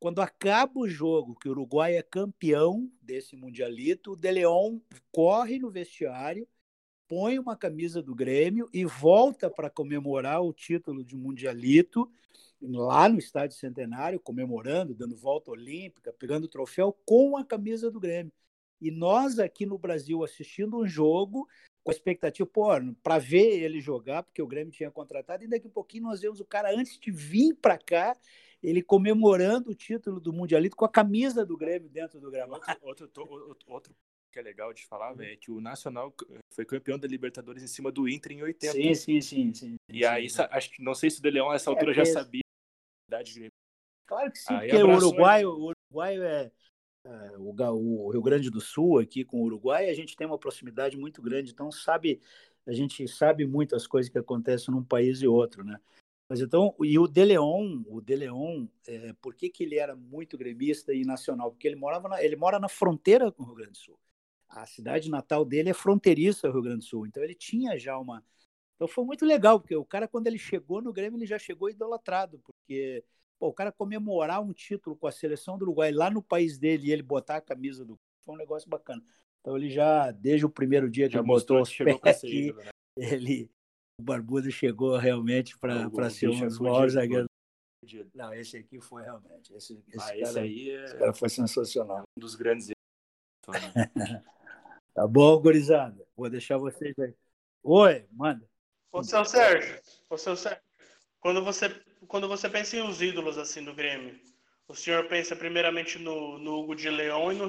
quando 0.00 0.22
acaba 0.22 0.80
o 0.80 0.88
jogo, 0.88 1.36
que 1.36 1.46
o 1.46 1.52
Uruguai 1.52 1.94
é 1.94 2.02
campeão 2.02 2.90
desse 3.02 3.36
Mundialito, 3.36 4.12
o 4.12 4.16
De 4.16 4.30
Leon 4.30 4.78
corre 5.12 5.58
no 5.58 5.70
vestiário, 5.70 6.48
põe 7.06 7.38
uma 7.38 7.54
camisa 7.54 8.02
do 8.02 8.14
Grêmio 8.14 8.66
e 8.72 8.86
volta 8.86 9.50
para 9.50 9.68
comemorar 9.68 10.42
o 10.42 10.54
título 10.54 11.04
de 11.04 11.14
Mundialito 11.14 12.10
lá 12.62 13.10
no 13.10 13.18
Estádio 13.18 13.58
Centenário, 13.58 14.18
comemorando, 14.18 14.94
dando 14.94 15.16
volta 15.16 15.50
olímpica, 15.50 16.12
pegando 16.14 16.44
o 16.44 16.48
troféu 16.48 16.96
com 17.04 17.36
a 17.36 17.44
camisa 17.44 17.90
do 17.90 18.00
Grêmio. 18.00 18.32
E 18.80 18.90
nós 18.90 19.38
aqui 19.38 19.66
no 19.66 19.76
Brasil 19.76 20.24
assistindo 20.24 20.78
um 20.78 20.86
jogo 20.86 21.46
com 21.84 21.90
a 21.90 21.94
expectativa, 21.94 22.48
pô, 22.48 22.68
para 23.02 23.18
ver 23.18 23.62
ele 23.62 23.80
jogar, 23.80 24.22
porque 24.22 24.40
o 24.40 24.46
Grêmio 24.46 24.72
tinha 24.72 24.90
contratado, 24.90 25.44
e 25.44 25.48
daqui 25.48 25.66
a 25.66 25.70
pouquinho 25.70 26.04
nós 26.04 26.20
vemos 26.20 26.40
o 26.40 26.44
cara 26.44 26.74
antes 26.74 26.98
de 26.98 27.10
vir 27.10 27.54
para 27.54 27.76
cá 27.76 28.16
ele 28.62 28.82
comemorando 28.82 29.70
o 29.70 29.74
título 29.74 30.20
do 30.20 30.32
Mundialito 30.32 30.76
com 30.76 30.84
a 30.84 30.88
camisa 30.88 31.44
do 31.44 31.56
Grêmio 31.56 31.88
dentro 31.88 32.20
do 32.20 32.30
gramado. 32.30 32.62
Outro, 32.82 33.10
outro, 33.16 33.66
outro, 33.66 33.94
que 34.30 34.38
é 34.38 34.42
legal 34.42 34.72
de 34.72 34.86
falar, 34.86 35.18
é 35.20 35.36
que 35.36 35.50
o 35.50 35.60
Nacional 35.60 36.14
foi 36.54 36.64
campeão 36.64 36.98
da 36.98 37.08
Libertadores 37.08 37.62
em 37.62 37.66
cima 37.66 37.90
do 37.90 38.08
Inter 38.08 38.32
em 38.32 38.42
80. 38.42 38.72
Sim, 38.72 38.94
sim, 38.94 39.20
sim. 39.20 39.54
sim 39.54 39.76
e 39.88 40.04
aí, 40.04 40.28
sim. 40.28 40.42
acho 40.50 40.70
que 40.70 40.82
não 40.82 40.94
sei 40.94 41.10
se 41.10 41.18
o 41.18 41.22
De 41.22 41.30
Leão 41.30 41.50
nessa 41.50 41.70
é, 41.70 41.72
altura 41.72 41.92
é, 41.92 41.94
já 41.94 42.04
sabia 42.04 42.42
a 42.44 43.16
idade 43.16 43.32
Grêmio. 43.32 43.52
Claro 44.06 44.30
que 44.32 44.38
sim, 44.38 44.54
aí 44.54 44.68
porque 44.68 44.82
o 44.82 44.90
Uruguai, 44.90 45.44
o 45.44 45.72
Uruguai 45.92 46.18
é, 46.20 46.52
é 47.04 47.38
o, 47.38 48.06
o 48.06 48.10
Rio 48.10 48.22
Grande 48.22 48.50
do 48.50 48.60
Sul 48.60 48.98
aqui 48.98 49.24
com 49.24 49.40
o 49.40 49.44
Uruguai, 49.44 49.88
a 49.88 49.94
gente 49.94 50.16
tem 50.16 50.26
uma 50.26 50.38
proximidade 50.38 50.96
muito 50.96 51.22
grande, 51.22 51.52
então 51.52 51.70
sabe, 51.70 52.20
a 52.66 52.72
gente 52.72 53.06
sabe 53.08 53.46
muitas 53.46 53.86
coisas 53.86 54.10
que 54.10 54.18
acontecem 54.18 54.74
num 54.74 54.84
país 54.84 55.22
e 55.22 55.28
outro, 55.28 55.64
né? 55.64 55.78
Mas 56.30 56.40
então, 56.40 56.72
e 56.78 56.96
o 56.96 57.08
De 57.08 57.24
Leon, 57.24 57.82
o 57.88 58.00
De 58.00 58.14
Leon, 58.14 58.68
é, 58.86 59.12
por 59.14 59.34
que, 59.34 59.50
que 59.50 59.64
ele 59.64 59.76
era 59.76 59.96
muito 59.96 60.38
gremista 60.38 60.94
e 60.94 61.04
nacional? 61.04 61.50
Porque 61.50 61.66
ele 61.66 61.74
morava 61.74 62.08
na, 62.08 62.22
ele 62.22 62.36
mora 62.36 62.60
na 62.60 62.68
fronteira 62.68 63.32
com 63.32 63.42
o 63.42 63.46
Rio 63.46 63.56
Grande 63.56 63.72
do 63.72 63.78
Sul. 63.78 63.98
A 64.48 64.64
cidade 64.64 65.10
natal 65.10 65.44
dele 65.44 65.70
é 65.70 65.74
fronteiriça 65.74 66.46
ao 66.46 66.52
Rio 66.52 66.62
Grande 66.62 66.78
do 66.78 66.84
Sul. 66.84 67.04
Então 67.04 67.20
ele 67.20 67.34
tinha 67.34 67.76
já 67.76 67.98
uma. 67.98 68.24
Então 68.76 68.86
foi 68.86 69.04
muito 69.04 69.26
legal, 69.26 69.58
porque 69.58 69.74
o 69.74 69.84
cara, 69.84 70.06
quando 70.06 70.28
ele 70.28 70.38
chegou 70.38 70.80
no 70.80 70.92
Grêmio, 70.92 71.18
ele 71.18 71.26
já 71.26 71.36
chegou 71.36 71.68
idolatrado, 71.68 72.38
porque 72.38 73.04
pô, 73.36 73.48
o 73.48 73.52
cara 73.52 73.72
comemorar 73.72 74.40
um 74.40 74.52
título 74.52 74.94
com 74.94 75.08
a 75.08 75.12
seleção 75.12 75.58
do 75.58 75.62
Uruguai 75.62 75.90
lá 75.90 76.12
no 76.12 76.22
país 76.22 76.58
dele 76.58 76.86
e 76.86 76.92
ele 76.92 77.02
botar 77.02 77.38
a 77.38 77.40
camisa 77.40 77.84
do. 77.84 77.98
Foi 78.20 78.36
um 78.36 78.38
negócio 78.38 78.70
bacana. 78.70 79.02
Então 79.40 79.56
ele 79.56 79.68
já, 79.68 80.12
desde 80.12 80.46
o 80.46 80.50
primeiro 80.50 80.88
dia 80.88 81.08
que 81.08 81.14
já 81.14 81.24
mostrou 81.24 81.60
os 81.60 81.76
pés 81.76 81.98
aqui, 82.04 82.52
né? 82.52 82.70
ele, 82.96 83.50
o 84.00 84.02
Barbudo 84.02 84.50
chegou 84.50 84.96
realmente 84.96 85.58
para 85.58 86.08
ser 86.08 86.30
um 86.30 86.40
dos 86.40 86.58
maiores 86.58 86.94
zagueiros. 86.94 87.28
Não, 88.14 88.32
esse 88.32 88.56
aqui 88.56 88.80
foi 88.80 89.02
realmente. 89.02 89.54
Esse, 89.54 89.82
esse, 89.88 90.02
ah, 90.02 90.16
esse 90.16 90.32
cara, 90.32 90.40
aí 90.44 90.70
é... 90.70 90.84
esse 90.84 90.96
cara 90.96 91.12
foi 91.12 91.28
sensacional. 91.28 92.02
Um 92.16 92.20
dos 92.20 92.34
grandes. 92.34 92.70
tá 94.94 95.06
bom, 95.06 95.38
gurizada. 95.38 96.06
Vou 96.16 96.30
deixar 96.30 96.56
vocês 96.56 96.98
aí. 96.98 97.14
Oi, 97.62 98.06
manda. 98.10 98.48
Ô, 98.90 99.02
seu 99.02 99.24
Sérgio. 99.24 99.78
Ô, 100.08 100.16
seu 100.16 100.34
Sérgio. 100.34 100.62
Quando 101.20 101.44
você, 101.44 101.68
quando 102.08 102.26
você 102.26 102.48
pensa 102.48 102.76
em 102.76 102.88
os 102.88 103.02
ídolos 103.02 103.36
assim 103.36 103.62
do 103.62 103.74
Grêmio, 103.74 104.18
o 104.66 104.74
senhor 104.74 105.06
pensa 105.08 105.36
primeiramente 105.36 105.98
no, 105.98 106.38
no 106.38 106.58
Hugo 106.58 106.74
de 106.74 106.88
Leão 106.88 107.30
e 107.30 107.36
no, 107.36 107.46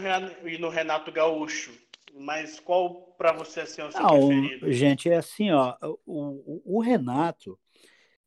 e 0.48 0.58
no 0.58 0.70
Renato 0.70 1.12
Gaúcho. 1.12 1.72
Mas 2.14 2.60
qual 2.60 3.14
para 3.18 3.32
você 3.32 3.62
assim, 3.62 3.82
é 3.82 3.86
o 3.86 3.92
seu 3.92 4.02
Não, 4.02 4.28
preferido? 4.28 4.72
Gente, 4.72 5.10
é 5.10 5.18
assim, 5.18 5.52
ó, 5.52 5.76
o, 6.06 6.62
o, 6.66 6.78
o 6.78 6.82
Renato, 6.82 7.58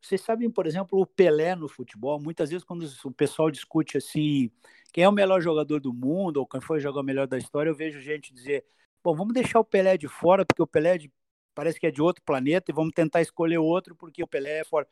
vocês 0.01 0.21
sabem, 0.21 0.51
por 0.51 0.67
exemplo, 0.67 1.01
o 1.01 1.07
Pelé 1.07 1.55
no 1.55 1.69
futebol, 1.69 2.21
muitas 2.21 2.51
vezes 2.51 2.65
quando 2.65 2.87
o 3.05 3.13
pessoal 3.13 3.51
discute 3.51 3.97
assim, 3.97 4.51
quem 4.93 5.05
é 5.05 5.09
o 5.09 5.13
melhor 5.13 5.41
jogador 5.41 5.81
do 5.81 5.93
mundo, 5.93 6.39
ou 6.39 6.47
quem 6.47 6.61
foi 6.61 6.81
jogar 6.81 7.01
o 7.01 7.05
melhor 7.05 7.27
da 7.27 7.39
história, 7.39 7.71
eu 7.71 7.75
vejo 7.75 8.01
gente 8.01 8.33
dizer, 8.33 8.65
bom, 9.03 9.15
vamos 9.15 9.35
deixar 9.35 9.61
o 9.61 9.65
Pelé 9.65 9.97
de 9.97 10.09
fora, 10.09 10.45
porque 10.45 10.63
o 10.63 10.67
Pelé 10.67 10.95
é 10.95 10.99
de, 10.99 11.13
parece 11.55 11.81
que 11.81 11.87
é 11.87 11.91
de 11.91 12.03
outro 12.03 12.23
planeta, 12.23 12.71
e 12.71 12.75
vamos 12.75 12.93
tentar 12.95 13.23
escolher 13.23 13.59
outro, 13.59 13.95
porque 13.97 14.23
o 14.23 14.27
Pelé 14.27 14.61
é 14.61 14.65
fora. 14.65 14.87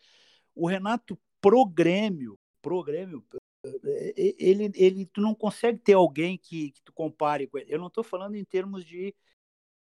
O 0.54 0.66
Renato, 0.66 1.18
pro 1.40 1.64
Grêmio, 1.64 2.38
pro 2.60 2.82
Grêmio, 2.82 3.24
ele, 4.16 4.72
ele, 4.74 5.06
tu 5.06 5.20
não 5.20 5.34
consegue 5.34 5.78
ter 5.78 5.94
alguém 5.94 6.36
que, 6.36 6.70
que 6.70 6.82
tu 6.82 6.92
compare 6.92 7.46
com 7.46 7.58
ele. 7.58 7.72
Eu 7.72 7.78
não 7.78 7.86
estou 7.86 8.02
falando 8.02 8.34
em 8.34 8.44
termos 8.44 8.84
de 8.84 9.14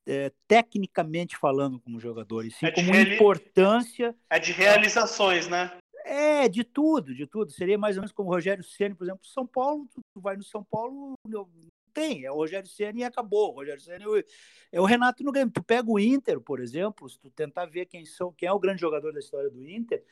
é, 0.06 0.32
tecnicamente 0.46 1.36
falando 1.36 1.78
como 1.80 2.00
jogador, 2.00 2.44
e 2.44 2.50
sim 2.50 2.66
é 2.66 2.70
como 2.72 2.92
reali... 2.92 3.14
importância. 3.14 4.14
É 4.28 4.38
de 4.38 4.52
realizações, 4.52 5.48
né? 5.48 5.78
É, 6.04 6.48
de 6.48 6.64
tudo, 6.64 7.14
de 7.14 7.26
tudo. 7.26 7.52
Seria 7.52 7.78
mais 7.78 7.96
ou 7.96 8.02
menos 8.02 8.12
como 8.12 8.28
o 8.28 8.32
Rogério 8.32 8.64
Ceni, 8.64 8.94
por 8.94 9.04
exemplo, 9.04 9.24
São 9.26 9.46
Paulo, 9.46 9.86
tu 9.94 10.20
vai 10.20 10.36
no 10.36 10.42
São 10.42 10.64
Paulo, 10.64 11.14
não 11.26 11.48
tem, 11.92 12.24
é 12.24 12.30
o 12.30 12.36
Rogério 12.36 12.68
Ceni 12.68 13.00
e 13.00 13.04
acabou. 13.04 13.50
O 13.50 13.56
Rogério 13.56 13.80
Ceni 13.80 14.04
é, 14.04 14.24
é 14.72 14.80
o 14.80 14.84
Renato 14.84 15.22
no 15.22 15.32
Grêmio. 15.32 15.52
Tu 15.52 15.62
pega 15.62 15.90
o 15.90 15.98
Inter, 15.98 16.40
por 16.40 16.60
exemplo, 16.60 17.08
se 17.08 17.18
tu 17.18 17.30
tentar 17.30 17.66
ver 17.66 17.86
quem 17.86 18.04
são, 18.04 18.32
quem 18.32 18.48
é 18.48 18.52
o 18.52 18.58
grande 18.58 18.80
jogador 18.80 19.12
da 19.12 19.20
história 19.20 19.50
do 19.50 19.68
Inter, 19.68 20.02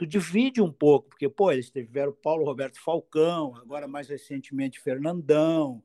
tu 0.00 0.06
divide 0.06 0.62
um 0.62 0.72
pouco, 0.72 1.10
porque, 1.10 1.28
pô, 1.28 1.52
eles 1.52 1.70
tiveram 1.70 2.10
Paulo 2.10 2.46
Roberto 2.46 2.80
Falcão, 2.80 3.54
agora 3.56 3.86
mais 3.86 4.08
recentemente 4.08 4.80
Fernandão, 4.80 5.82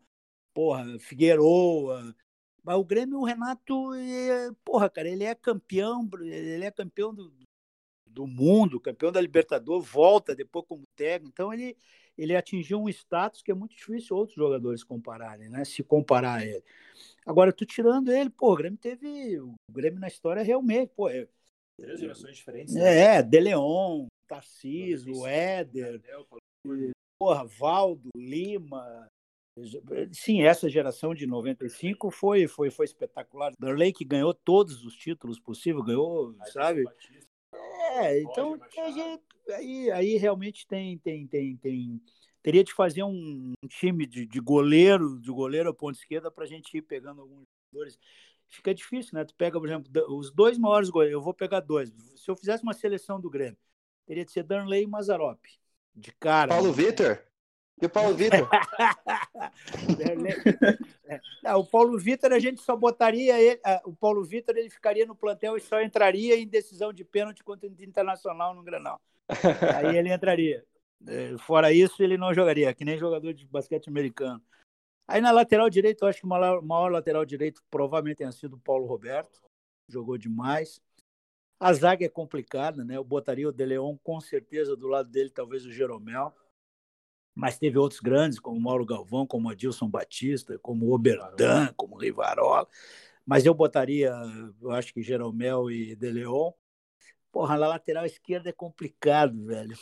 porra, 0.54 0.98
Figueroa. 1.00 2.16
Mas 2.64 2.78
o 2.78 2.86
Grêmio, 2.86 3.20
o 3.20 3.26
Renato, 3.26 3.94
é, 3.94 4.52
porra, 4.64 4.90
cara, 4.90 5.10
ele 5.10 5.26
é 5.26 5.36
campeão, 5.36 6.10
ele 6.22 6.64
é 6.64 6.72
campeão 6.72 7.14
do, 7.14 7.30
do 8.08 8.26
mundo, 8.26 8.80
campeão 8.80 9.12
da 9.12 9.20
Libertadores, 9.20 9.86
volta 9.86 10.34
depois 10.34 10.66
como 10.66 10.84
técnico. 10.96 11.34
Então 11.34 11.52
ele, 11.54 11.78
ele 12.18 12.38
atingiu 12.38 12.82
um 12.82 12.88
status 12.88 13.42
que 13.42 13.52
é 13.52 13.54
muito 13.54 13.76
difícil 13.76 14.16
outros 14.16 14.38
jogadores 14.38 14.82
compararem, 14.82 15.50
né? 15.50 15.66
Se 15.66 15.84
comparar 15.84 16.36
a 16.36 16.46
ele. 16.46 16.64
Agora, 17.26 17.52
tu 17.52 17.66
tirando 17.66 18.14
ele, 18.14 18.30
pô, 18.30 18.54
o 18.54 18.56
Grêmio 18.56 18.80
teve. 18.80 19.42
O 19.42 19.56
Grêmio 19.70 20.00
na 20.00 20.08
história 20.08 20.42
realmente, 20.42 20.94
pô, 20.96 21.10
é, 21.10 21.28
Três 21.78 22.00
gerações 22.00 22.38
diferentes. 22.38 22.74
Né? 22.74 23.18
É, 23.18 23.22
De 23.22 23.40
Leon, 23.40 24.08
Tarcísio, 24.28 25.26
Éder, 25.26 26.02
porra, 27.20 27.46
Valdo, 27.46 28.10
Lima. 28.16 29.08
Sim, 30.12 30.42
essa 30.44 30.70
geração 30.70 31.14
de 31.14 31.26
95 31.26 32.12
foi, 32.12 32.48
foi, 32.48 32.70
foi 32.70 32.86
espetacular. 32.86 33.54
Darley 33.58 33.94
que 33.94 34.04
ganhou 34.04 34.34
todos 34.34 34.84
os 34.84 34.96
títulos 34.96 35.40
possíveis, 35.40 35.86
ganhou, 35.86 36.36
sabe? 36.52 36.84
É, 37.94 38.22
então 38.22 38.60
aí, 39.54 39.92
aí 39.92 40.18
realmente 40.18 40.68
tem, 40.68 40.98
tem, 40.98 41.26
tem, 41.26 41.56
tem. 41.56 42.02
Teria 42.44 42.64
de 42.64 42.74
fazer 42.74 43.04
um, 43.04 43.54
um 43.64 43.68
time 43.68 44.06
de, 44.06 44.26
de 44.26 44.40
goleiro, 44.40 45.20
de 45.20 45.32
goleiro 45.32 45.70
a 45.70 45.74
ponta 45.74 45.98
esquerda, 45.98 46.30
para 46.30 46.44
a 46.44 46.48
gente 46.48 46.78
ir 46.78 46.82
pegando 46.82 47.22
alguns 47.22 47.44
jogadores 47.72 47.98
fica 48.50 48.74
difícil, 48.74 49.12
né? 49.14 49.26
Tu 49.26 49.36
pega, 49.36 49.60
por 49.60 49.68
exemplo, 49.68 49.92
os 50.16 50.32
dois 50.32 50.58
maiores 50.58 50.90
goleiros, 50.90 51.14
eu 51.14 51.22
vou 51.22 51.34
pegar 51.34 51.60
dois. 51.60 51.92
Se 52.16 52.30
eu 52.30 52.36
fizesse 52.36 52.64
uma 52.64 52.74
seleção 52.74 53.20
do 53.20 53.30
Grêmio, 53.30 53.58
teria 54.06 54.26
de 54.26 54.32
ser 54.32 54.44
Danley 54.44 54.84
e 54.84 54.88
Mazarop. 54.88 55.40
De 55.96 56.12
cara. 56.14 56.50
Paulo 56.50 56.68
né? 56.68 56.74
Vitor? 56.74 57.24
E 57.82 57.86
o 57.86 57.90
Paulo 57.90 58.16
Vitor? 58.16 58.48
Não, 61.44 61.60
o 61.60 61.66
Paulo 61.66 61.98
Vitor 62.00 62.32
a 62.32 62.40
gente 62.40 62.62
só 62.62 62.76
botaria 62.76 63.40
ele. 63.40 63.60
O 63.86 63.94
Paulo 63.94 64.24
Vitor 64.24 64.56
ele 64.58 64.70
ficaria 64.70 65.06
no 65.06 65.16
plantel 65.16 65.58
e 65.58 65.62
só 65.62 65.82
entraria 65.82 66.38
em 66.38 66.48
decisão 66.48 66.94
de 66.94 67.04
pênalti 67.04 67.44
contra 67.44 67.68
o 67.68 67.84
Internacional 67.84 68.54
no 68.54 68.64
Granal. 68.64 69.02
Aí 69.76 69.98
ele 69.98 70.14
entraria. 70.14 70.64
É, 71.08 71.38
fora 71.40 71.72
isso, 71.72 72.02
ele 72.02 72.18
não 72.18 72.34
jogaria, 72.34 72.74
que 72.74 72.86
nem 72.86 72.98
jogador 72.98 73.34
de 73.34 73.46
basquete 73.46 73.90
americano. 73.90 74.42
Aí 75.08 75.22
na 75.22 75.32
lateral 75.32 75.70
direito, 75.70 76.04
eu 76.04 76.08
acho 76.08 76.20
que 76.20 76.26
o 76.26 76.30
maior, 76.30 76.92
lateral 76.92 77.26
direito 77.26 77.62
provavelmente 77.70 78.18
tenha 78.18 78.32
sido 78.32 78.56
o 78.56 78.60
Paulo 78.60 78.88
Roberto, 78.88 79.42
jogou 79.88 80.18
demais. 80.18 80.82
A 81.60 81.72
zaga 81.74 82.06
é 82.06 82.10
complicada, 82.10 82.84
né? 82.84 82.98
Eu 82.98 83.04
botaria 83.04 83.48
o 83.48 83.52
De 83.52 83.66
Leon 83.66 83.98
com 84.04 84.20
certeza 84.20 84.76
do 84.76 84.88
lado 84.88 85.10
dele, 85.10 85.30
talvez 85.30 85.66
o 85.66 85.72
Jeromel. 85.72 86.34
Mas 87.34 87.58
teve 87.58 87.78
outros 87.78 88.00
grandes, 88.00 88.40
como 88.40 88.58
o 88.58 88.62
Mauro 88.62 88.86
Galvão, 88.86 89.28
como 89.28 89.48
o 89.48 89.52
Adilson 89.52 89.90
Batista, 89.90 90.58
como 90.60 90.88
o 90.88 90.94
Oberdan, 90.94 91.74
como 91.76 91.96
o 91.96 92.00
Rivarola. 92.00 92.68
Mas 93.26 93.46
eu 93.46 93.54
botaria, 93.54 94.14
eu 94.62 94.72
acho 94.72 94.94
que 94.94 95.02
Jeromel 95.02 95.70
e 95.70 95.96
De 95.96 96.12
Leon. 96.12 96.52
Porra, 97.32 97.58
na 97.58 97.68
lateral 97.68 98.06
esquerda 98.06 98.50
é 98.50 98.54
complicado, 98.54 99.46
velho. 99.46 99.76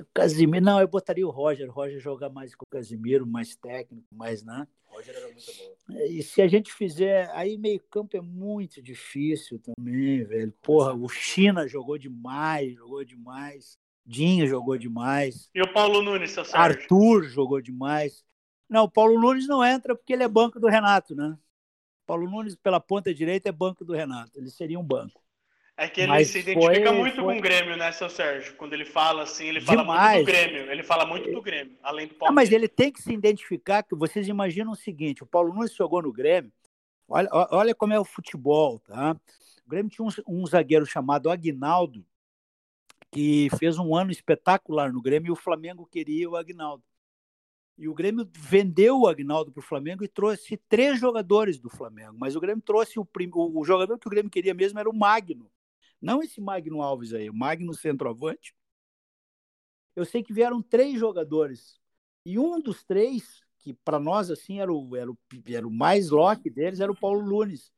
O 0.00 0.06
Casimiro, 0.14 0.64
não, 0.64 0.80
eu 0.80 0.88
botaria 0.88 1.26
o 1.26 1.30
Roger. 1.30 1.68
O 1.68 1.72
Roger 1.72 2.00
joga 2.00 2.28
mais 2.28 2.54
com 2.54 2.64
o 2.64 2.70
Casimiro, 2.70 3.26
mais 3.26 3.54
técnico, 3.56 4.06
mais, 4.12 4.42
né? 4.42 4.66
Roger 4.86 5.14
era 5.14 5.26
muito 5.26 5.52
bom. 5.58 5.98
E 6.06 6.22
se 6.22 6.40
a 6.40 6.48
gente 6.48 6.72
fizer. 6.72 7.30
Aí 7.32 7.56
meio-campo 7.58 8.16
é 8.16 8.20
muito 8.20 8.82
difícil 8.82 9.58
também, 9.58 10.24
velho. 10.24 10.52
Porra, 10.62 10.94
o 10.94 11.08
China 11.08 11.66
jogou 11.66 11.98
demais, 11.98 12.74
jogou 12.74 13.04
demais. 13.04 13.76
Dinho 14.04 14.46
jogou 14.46 14.76
demais. 14.76 15.48
E 15.54 15.62
o 15.62 15.72
Paulo 15.72 16.02
Nunes, 16.02 16.32
seu 16.32 16.44
Sérgio? 16.44 16.60
Arthur 16.60 17.22
jogou 17.24 17.60
demais. 17.60 18.24
Não, 18.68 18.84
o 18.84 18.90
Paulo 18.90 19.20
Nunes 19.20 19.46
não 19.46 19.64
entra 19.64 19.94
porque 19.94 20.12
ele 20.12 20.24
é 20.24 20.28
banco 20.28 20.58
do 20.58 20.66
Renato, 20.66 21.14
né? 21.14 21.38
Paulo 22.06 22.28
Nunes, 22.28 22.56
pela 22.56 22.80
ponta 22.80 23.14
direita, 23.14 23.48
é 23.48 23.52
banco 23.52 23.84
do 23.84 23.92
Renato. 23.92 24.32
Ele 24.38 24.50
seria 24.50 24.78
um 24.78 24.84
banco. 24.84 25.21
É 25.76 25.88
que 25.88 26.02
ele 26.02 26.08
mas 26.08 26.28
se 26.28 26.40
identifica 26.40 26.88
foi, 26.88 26.98
muito 26.98 27.16
foi... 27.16 27.24
com 27.24 27.38
o 27.38 27.40
Grêmio, 27.40 27.76
né, 27.76 27.90
seu 27.92 28.08
Sérgio? 28.10 28.54
Quando 28.56 28.74
ele 28.74 28.84
fala 28.84 29.22
assim, 29.22 29.46
ele 29.46 29.60
fala 29.60 29.82
Demais. 29.82 30.16
muito 30.16 30.26
do 30.26 30.32
Grêmio. 30.32 30.70
Ele 30.70 30.82
fala 30.82 31.06
muito 31.06 31.30
do 31.30 31.42
Grêmio, 31.42 31.78
além 31.82 32.06
do 32.06 32.14
Paulo. 32.14 32.30
Ah, 32.30 32.34
mas 32.34 32.52
ele 32.52 32.68
tem 32.68 32.92
que 32.92 33.02
se 33.02 33.12
identificar, 33.12 33.82
que 33.82 33.94
vocês 33.94 34.28
imaginam 34.28 34.72
o 34.72 34.76
seguinte: 34.76 35.22
o 35.22 35.26
Paulo 35.26 35.52
Nunes 35.52 35.74
jogou 35.74 36.02
no 36.02 36.12
Grêmio. 36.12 36.52
Olha, 37.08 37.28
olha 37.32 37.74
como 37.74 37.92
é 37.92 38.00
o 38.00 38.04
futebol, 38.04 38.78
tá? 38.78 39.16
O 39.66 39.70
Grêmio 39.70 39.90
tinha 39.90 40.06
um, 40.06 40.10
um 40.28 40.46
zagueiro 40.46 40.86
chamado 40.86 41.30
Agnaldo, 41.30 42.04
que 43.10 43.48
fez 43.58 43.78
um 43.78 43.94
ano 43.94 44.10
espetacular 44.10 44.92
no 44.92 45.02
Grêmio 45.02 45.28
e 45.28 45.32
o 45.32 45.36
Flamengo 45.36 45.86
queria 45.86 46.28
o 46.28 46.36
Agnaldo. 46.36 46.84
E 47.78 47.88
o 47.88 47.94
Grêmio 47.94 48.28
vendeu 48.32 49.00
o 49.00 49.08
Agnaldo 49.08 49.50
para 49.50 49.60
o 49.60 49.64
Flamengo 49.64 50.04
e 50.04 50.08
trouxe 50.08 50.56
três 50.68 51.00
jogadores 51.00 51.58
do 51.58 51.68
Flamengo. 51.68 52.14
Mas 52.18 52.36
o 52.36 52.40
Grêmio 52.40 52.62
trouxe 52.62 52.98
o, 52.98 53.04
prim... 53.04 53.30
o 53.32 53.64
jogador 53.64 53.98
que 53.98 54.06
o 54.06 54.10
Grêmio 54.10 54.30
queria 54.30 54.54
mesmo 54.54 54.78
era 54.78 54.88
o 54.88 54.96
Magno, 54.96 55.50
não 56.02 56.22
esse 56.22 56.40
Magno 56.40 56.82
Alves 56.82 57.14
aí, 57.14 57.30
o 57.30 57.34
Magno 57.34 57.72
centroavante. 57.72 58.54
Eu 59.94 60.04
sei 60.04 60.22
que 60.22 60.32
vieram 60.32 60.60
três 60.60 60.98
jogadores. 60.98 61.80
E 62.24 62.38
um 62.38 62.60
dos 62.60 62.82
três, 62.84 63.40
que 63.58 63.72
para 63.72 63.98
nós 63.98 64.30
assim 64.30 64.60
era 64.60 64.72
o, 64.72 64.96
era, 64.96 65.10
o, 65.10 65.18
era 65.46 65.66
o 65.66 65.70
mais 65.70 66.10
lock 66.10 66.50
deles, 66.50 66.80
era 66.80 66.90
o 66.90 66.98
Paulo 66.98 67.24
Nunes. 67.24 67.72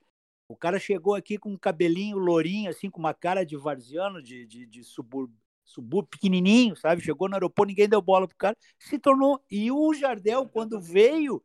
O 0.48 0.56
cara 0.56 0.78
chegou 0.78 1.14
aqui 1.14 1.38
com 1.38 1.50
um 1.52 1.58
cabelinho 1.58 2.18
lourinho, 2.18 2.70
assim, 2.70 2.90
com 2.90 3.00
uma 3.00 3.14
cara 3.14 3.44
de 3.44 3.56
varziano, 3.56 4.22
de, 4.22 4.46
de, 4.46 4.66
de 4.66 4.84
subúrbio, 4.84 5.36
subúrbio 5.64 6.10
pequenininho, 6.10 6.76
sabe? 6.76 7.02
Chegou 7.02 7.28
no 7.28 7.34
aeroporto, 7.34 7.68
ninguém 7.68 7.88
deu 7.88 8.02
bola 8.02 8.28
pro 8.28 8.36
cara, 8.36 8.56
se 8.78 8.98
tornou. 8.98 9.42
E 9.50 9.70
o 9.72 9.94
Jardel, 9.94 10.46
quando 10.46 10.80
veio, 10.80 11.42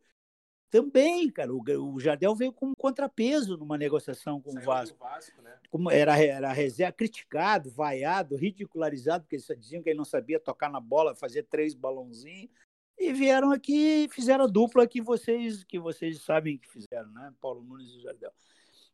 também, 0.70 1.28
cara, 1.30 1.52
o, 1.52 1.62
o 1.92 1.98
Jardel 1.98 2.34
veio 2.34 2.52
com 2.52 2.68
um 2.68 2.74
contrapeso 2.74 3.56
numa 3.56 3.76
negociação 3.76 4.40
com 4.40 4.52
Saiu 4.52 4.62
o 4.62 4.66
Vasco. 4.66 4.98
Vasco 4.98 5.42
né? 5.42 5.58
Como 5.68 5.90
era, 5.90 6.16
era 6.16 6.52
reserva, 6.52 6.92
criticado, 6.92 7.70
vaiado, 7.70 8.36
ridicularizado, 8.36 9.24
porque 9.24 9.36
eles 9.36 9.46
diziam 9.58 9.82
que 9.82 9.90
ele 9.90 9.98
não 9.98 10.04
sabia 10.04 10.38
tocar 10.38 10.70
na 10.70 10.80
bola, 10.80 11.14
fazer 11.14 11.42
três 11.42 11.74
balãozinhos. 11.74 12.50
E 12.96 13.12
vieram 13.12 13.50
aqui 13.50 14.04
e 14.04 14.08
fizeram 14.10 14.44
a 14.44 14.46
dupla 14.46 14.86
que 14.86 15.00
vocês, 15.00 15.64
que 15.64 15.78
vocês 15.78 16.22
sabem 16.22 16.58
que 16.58 16.68
fizeram, 16.70 17.10
né? 17.10 17.32
Paulo 17.40 17.62
Nunes 17.62 17.90
e 17.94 18.02
Jardel. 18.02 18.30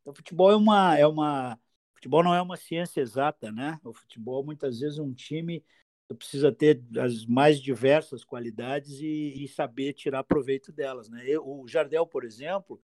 Então, 0.01 0.15
futebol 0.15 0.51
é 0.51 0.57
uma, 0.57 0.97
é 0.97 1.07
uma. 1.07 1.59
Futebol 1.93 2.23
não 2.23 2.33
é 2.33 2.41
uma 2.41 2.57
ciência 2.57 3.01
exata, 3.01 3.51
né? 3.51 3.81
O 3.83 3.93
futebol, 3.93 4.45
muitas 4.45 4.79
vezes, 4.79 4.99
um 4.99 5.13
time 5.13 5.65
tu 6.09 6.15
precisa 6.15 6.53
ter 6.53 6.83
as 6.99 7.25
mais 7.27 7.61
diversas 7.61 8.25
qualidades 8.25 9.01
e, 9.01 9.45
e 9.45 9.49
saber 9.49 9.93
tirar 9.93 10.25
proveito 10.25 10.73
delas, 10.73 11.09
né? 11.09 11.25
Eu, 11.27 11.47
o 11.47 11.67
Jardel, 11.67 12.07
por 12.07 12.25
exemplo, 12.25 12.81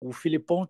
o 0.00 0.12
Filipão, 0.12 0.68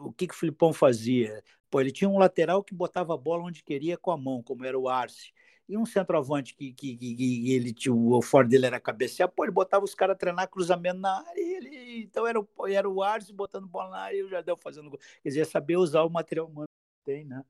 o 0.00 0.12
que, 0.12 0.26
que 0.26 0.34
o 0.34 0.36
Filipão 0.36 0.72
fazia? 0.72 1.42
Pô, 1.70 1.80
ele 1.80 1.92
tinha 1.92 2.08
um 2.08 2.18
lateral 2.18 2.62
que 2.62 2.74
botava 2.74 3.14
a 3.14 3.16
bola 3.16 3.44
onde 3.44 3.62
queria 3.62 3.96
com 3.96 4.10
a 4.10 4.16
mão, 4.16 4.42
como 4.42 4.64
era 4.64 4.78
o 4.78 4.88
Arce. 4.88 5.32
E 5.68 5.76
um 5.76 5.84
centroavante 5.86 6.54
que, 6.54 6.72
que, 6.72 6.96
que, 6.96 7.16
que 7.16 7.52
ele 7.52 7.72
tinha, 7.72 7.92
o 7.92 8.22
forte 8.22 8.50
dele 8.50 8.66
era 8.66 8.78
cabecear, 8.78 9.28
pô, 9.28 9.44
ele 9.44 9.52
botava 9.52 9.84
os 9.84 9.94
caras 9.96 10.16
treinar 10.16 10.48
cruzamento 10.48 11.00
na 11.00 11.18
área, 11.18 11.40
ele, 11.40 12.02
então 12.04 12.24
era 12.26 12.38
o, 12.40 12.48
era 12.68 12.88
o 12.88 13.02
Arce 13.02 13.32
botando 13.32 13.66
bola 13.66 13.90
na 13.90 13.98
área 13.98 14.16
e 14.16 14.22
o 14.22 14.28
Jardel 14.28 14.56
fazendo 14.56 14.90
gol. 14.90 15.00
Quer 15.22 15.28
dizer, 15.28 15.44
saber 15.46 15.76
usar 15.76 16.02
o 16.02 16.10
material 16.10 16.46
humano 16.46 16.68
que 16.98 17.12
tem, 17.12 17.24
né? 17.24 17.44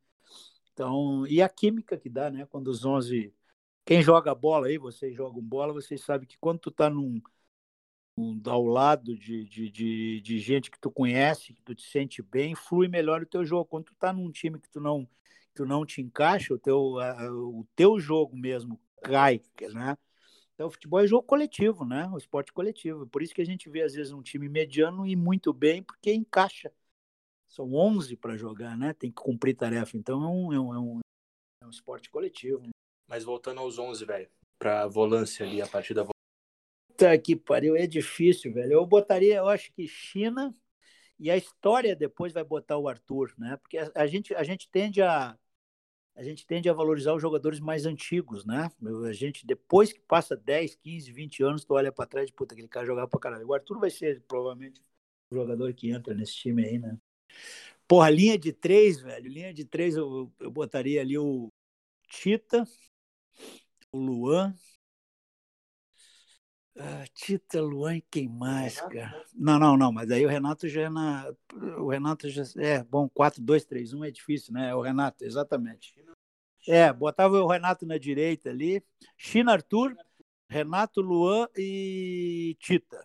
Então, 0.73 1.27
e 1.27 1.43
a 1.43 1.49
química 1.49 1.97
que 1.97 2.09
dá, 2.09 2.31
né? 2.31 2.47
Quando 2.47 2.69
os 2.69 2.85
11. 2.85 3.33
Quem 3.87 4.03
joga 4.03 4.35
bola 4.35 4.67
aí, 4.67 4.79
vocês 4.79 5.15
jogam 5.15 5.41
bola, 5.41 5.73
vocês 5.73 6.03
sabem 6.03 6.27
que 6.27 6.37
quando 6.39 6.59
tu 6.59 6.73
tá 6.73 6.91
num, 6.91 7.23
num 8.17 8.43
ao 8.47 8.65
lado 8.65 9.17
de, 9.17 9.45
de, 9.45 9.71
de, 9.71 10.21
de, 10.21 10.39
gente 10.41 10.73
que 10.73 10.81
tu 10.81 10.91
conhece, 10.91 11.55
que 11.55 11.63
tu 11.63 11.73
te 11.73 11.85
sente 11.89 12.21
bem, 12.21 12.57
flui 12.57 12.89
melhor 12.89 13.23
o 13.23 13.27
teu 13.27 13.45
jogo. 13.45 13.67
Quando 13.67 13.85
tu 13.85 13.95
tá 13.95 14.13
num 14.13 14.29
time 14.33 14.59
que 14.59 14.69
tu 14.69 14.81
não, 14.81 15.09
tu 15.55 15.65
não 15.65 15.87
te 15.87 16.03
encaixa, 16.03 16.53
o 16.53 16.59
teu, 16.59 16.99
a, 16.99 17.31
o 17.31 17.65
teu 17.77 18.01
jogo 18.01 18.37
mesmo 18.37 18.81
cai, 19.05 19.41
né? 19.73 19.97
Então, 20.55 20.67
o 20.67 20.71
futebol 20.71 21.01
é 21.01 21.07
jogo 21.07 21.23
coletivo, 21.23 21.85
né? 21.85 22.09
O 22.09 22.19
esporte 22.19 22.53
coletivo. 22.53 23.07
Por 23.07 23.23
isso 23.23 23.35
que 23.35 23.43
a 23.43 23.47
gente 23.47 23.71
vê, 23.71 23.83
às 23.83 23.95
vezes, 23.95 24.13
um 24.13 24.23
time 24.23 24.49
mediano 24.49 25.07
e 25.07 25.15
muito 25.15 25.53
bem, 25.53 25.81
porque 25.83 26.13
encaixa. 26.13 26.73
São 27.47 27.73
11 27.73 28.17
para 28.17 28.37
jogar, 28.37 28.77
né? 28.77 28.93
Tem 28.95 29.11
que 29.13 29.23
cumprir 29.23 29.55
tarefa. 29.55 29.97
Então, 29.97 30.25
é 30.25 30.29
um, 30.29 30.53
é 30.53 30.61
um, 30.61 30.75
é 30.75 30.79
um, 30.81 31.01
é 31.63 31.69
esporte 31.69 32.11
coletivo. 32.11 32.69
Mas 33.07 33.25
voltando 33.25 33.61
aos 33.61 33.79
11, 33.79 34.05
velho, 34.05 34.29
para 34.59 34.87
volância 34.87 35.47
ali, 35.47 35.63
a 35.63 35.67
partir 35.67 35.95
da 35.95 36.05
Puta 36.05 37.19
que 37.19 37.37
pariu, 37.37 37.77
é 37.77 37.87
difícil, 37.87 38.53
velho. 38.53 38.73
Eu 38.73 38.87
botaria, 38.87 39.37
eu 39.37 39.49
acho 39.49 39.71
que 39.73 39.87
China 39.87 40.55
e 41.19 41.31
a 41.31 41.37
história 41.37 41.95
depois 41.95 42.33
vai 42.33 42.43
botar 42.43 42.79
o 42.79 42.89
Arthur, 42.89 43.35
né? 43.37 43.57
Porque 43.59 43.77
a, 43.79 43.91
a 43.95 44.07
gente, 44.07 44.35
a 44.35 44.43
gente 44.43 44.69
tende 44.71 45.03
a 45.03 45.39
a 46.17 46.23
gente 46.23 46.47
tende 46.47 46.67
a 46.67 46.73
valorizar 46.73 47.13
os 47.13 47.21
jogadores 47.21 47.61
mais 47.61 47.85
antigos, 47.85 48.47
né? 48.47 48.71
A 49.07 49.13
gente, 49.13 49.47
depois 49.47 49.93
que 49.93 50.01
passa 50.01 50.35
10, 50.35 50.75
15, 50.77 51.13
20 51.13 51.43
anos, 51.43 51.63
tu 51.63 51.75
olha 51.75 51.93
para 51.93 52.07
trás 52.07 52.31
e, 52.31 52.33
puta, 52.33 52.55
aquele 52.55 52.69
cara 52.69 52.87
jogava 52.87 53.07
pra 53.07 53.21
caralho. 53.21 53.47
O 53.47 53.53
Arthur 53.53 53.79
vai 53.79 53.91
ser, 53.91 54.23
provavelmente, 54.23 54.81
o 55.31 55.35
jogador 55.35 55.75
que 55.75 55.91
entra 55.91 56.15
nesse 56.15 56.35
time 56.35 56.65
aí, 56.65 56.79
né? 56.79 56.97
Porra, 57.87 58.09
linha 58.09 58.39
de 58.39 58.51
três, 58.51 58.99
velho. 58.99 59.29
Linha 59.29 59.53
de 59.53 59.67
três, 59.67 59.95
eu, 59.95 60.33
eu 60.41 60.51
botaria 60.51 61.03
ali 61.03 61.19
o 61.19 61.53
Tita, 62.09 62.65
o 63.93 63.99
Luan, 63.99 64.55
ah, 66.79 67.05
Tita, 67.15 67.63
Luan 67.63 67.97
e 67.97 68.01
quem 68.03 68.29
mais, 68.29 68.79
cara? 68.81 69.25
Não, 69.35 69.59
não, 69.59 69.79
não, 69.79 69.91
mas 69.91 70.11
aí 70.11 70.27
o 70.27 70.29
Renato 70.29 70.69
já 70.69 70.83
é 70.83 70.91
na. 70.91 71.33
O 71.79 71.89
Renato 71.89 72.29
já. 72.29 72.43
É, 72.59 72.85
bom, 72.85 73.09
4, 73.09 73.43
2, 73.43 73.65
3, 73.65 73.95
1 73.95 74.05
é 74.05 74.11
difícil, 74.11 74.53
né? 74.53 74.71
É 74.71 74.75
o 74.75 74.83
Renato, 74.83 75.25
exatamente. 75.25 75.95
É, 76.69 76.93
botava 76.93 77.41
o 77.41 77.47
Renato 77.47 77.87
na 77.87 77.97
direita 77.97 78.51
ali. 78.51 78.85
China 79.17 79.53
Arthur, 79.53 79.97
Renato, 80.51 81.01
Luan 81.01 81.49
e 81.57 82.57
Tita. 82.61 83.03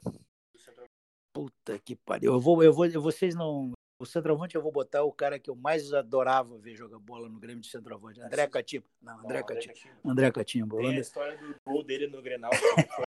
Puta 1.33 1.79
que 1.79 1.95
pariu. 1.95 2.33
Eu 2.33 2.41
vou, 2.41 2.61
eu 2.61 2.73
vou, 2.73 2.89
vocês 3.01 3.35
não. 3.35 3.71
O 4.01 4.05
centroavante 4.07 4.55
eu 4.55 4.63
vou 4.63 4.71
botar 4.71 5.03
o 5.03 5.11
cara 5.11 5.37
que 5.37 5.47
eu 5.47 5.55
mais 5.55 5.93
adorava 5.93 6.57
ver 6.57 6.73
jogar 6.73 6.97
bola 6.97 7.29
no 7.29 7.39
Grêmio 7.39 7.61
de 7.61 7.69
centroavante. 7.69 8.19
André 8.19 8.47
Catimba. 8.47 8.85
Não, 8.99 9.19
André 9.19 9.43
Catimba. 9.43 9.75
André 10.03 10.31
Catimba. 10.31 10.77
Tem 10.77 10.97
a 10.97 10.99
história 10.99 11.37
do 11.37 11.55
gol 11.63 11.83
dele 11.83 12.07
no 12.07 12.19
Grenal. 12.19 12.49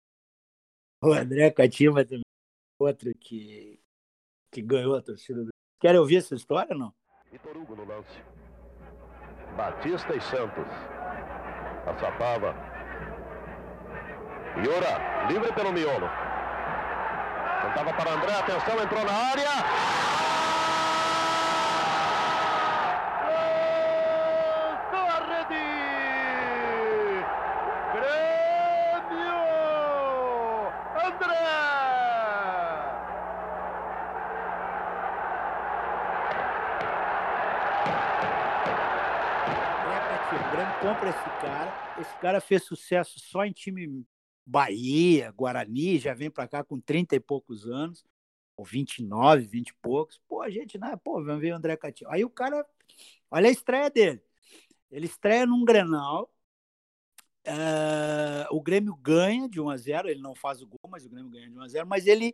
O 1.03 1.13
André 1.13 1.51
Cativa 1.51 2.03
também, 2.03 2.23
outro 2.79 3.13
que, 3.19 3.79
que 4.51 4.63
ganhou 4.63 4.95
a 4.95 5.01
torcida. 5.01 5.43
Do... 5.43 5.51
Querem 5.79 5.99
ouvir 5.99 6.17
essa 6.17 6.33
história 6.33 6.73
ou 6.73 6.79
não? 6.79 6.93
Vitor 7.31 7.55
Hugo 7.55 7.75
no 7.75 7.85
lance. 7.85 8.19
Batista 9.55 10.15
e 10.15 10.21
Santos. 10.21 10.65
Açapava. 11.85 12.55
Iora, 14.65 15.27
livre 15.27 15.53
pelo 15.53 15.71
miolo. 15.71 16.07
Tentava 17.61 17.93
para 17.93 18.13
André, 18.15 18.33
atenção, 18.33 18.83
entrou 18.83 19.05
na 19.05 19.13
área. 19.13 20.26
Compra 40.87 41.09
esse 41.09 41.41
cara. 41.41 41.99
Esse 41.99 42.17
cara 42.19 42.39
fez 42.39 42.63
sucesso 42.63 43.19
só 43.19 43.43
em 43.43 43.51
time 43.51 44.05
Bahia, 44.45 45.31
Guarani, 45.31 45.99
já 45.99 46.13
vem 46.13 46.31
para 46.31 46.47
cá 46.47 46.63
com 46.63 46.79
30 46.79 47.17
e 47.17 47.19
poucos 47.19 47.67
anos, 47.67 48.05
ou 48.55 48.63
29, 48.63 49.45
20 49.45 49.67
e 49.67 49.73
poucos. 49.81 50.21
Pô, 50.29 50.41
a 50.41 50.49
gente, 50.49 50.77
né? 50.77 50.95
Pô, 51.03 51.21
vamos 51.21 51.41
ver 51.41 51.51
o 51.51 51.57
André 51.57 51.75
Catinho. 51.75 52.09
Aí 52.09 52.23
o 52.23 52.29
cara, 52.29 52.65
olha 53.29 53.49
a 53.49 53.51
estreia 53.51 53.89
dele. 53.89 54.21
Ele 54.89 55.07
estreia 55.07 55.45
num 55.45 55.65
Grenal. 55.65 56.31
Uh, 57.45 58.55
o 58.55 58.61
Grêmio 58.61 58.95
ganha 58.95 59.49
de 59.49 59.59
1 59.59 59.69
a 59.69 59.77
0 59.77 60.09
ele 60.09 60.21
não 60.21 60.35
faz 60.35 60.61
o 60.61 60.67
gol, 60.67 60.89
mas 60.89 61.05
o 61.05 61.09
Grêmio 61.09 61.29
ganha 61.29 61.49
de 61.49 61.57
1 61.57 61.61
a 61.61 61.67
0 61.67 61.87
mas 61.87 62.07
ele, 62.07 62.33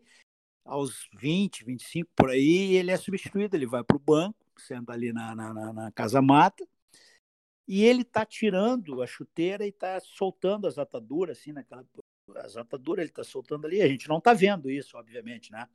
aos 0.64 1.08
20, 1.20 1.66
25 1.66 2.12
por 2.16 2.30
aí, 2.30 2.76
ele 2.76 2.92
é 2.92 2.98
substituído, 2.98 3.56
ele 3.56 3.66
vai 3.66 3.84
para 3.84 3.98
o 3.98 4.00
banco, 4.00 4.38
senta 4.58 4.94
ali 4.94 5.12
na, 5.12 5.36
na, 5.36 5.74
na 5.74 5.92
casa 5.92 6.22
mata, 6.22 6.68
e 7.68 7.84
ele 7.84 8.02
está 8.02 8.26
tirando 8.26 9.02
a 9.02 9.08
chuteira 9.08 9.66
e 9.66 9.70
está 9.70 10.00
soltando 10.00 10.68
as 10.68 10.78
ataduras, 10.78 11.40
assim, 11.40 11.52
naquela. 11.52 11.86
As 12.36 12.58
ataduras 12.58 13.04
ele 13.04 13.12
está 13.12 13.24
soltando 13.24 13.66
ali. 13.66 13.82
A 13.82 13.88
gente 13.88 14.08
não 14.08 14.18
está 14.18 14.34
vendo 14.34 14.70
isso, 14.70 14.98
obviamente, 14.98 15.52
né? 15.52 15.68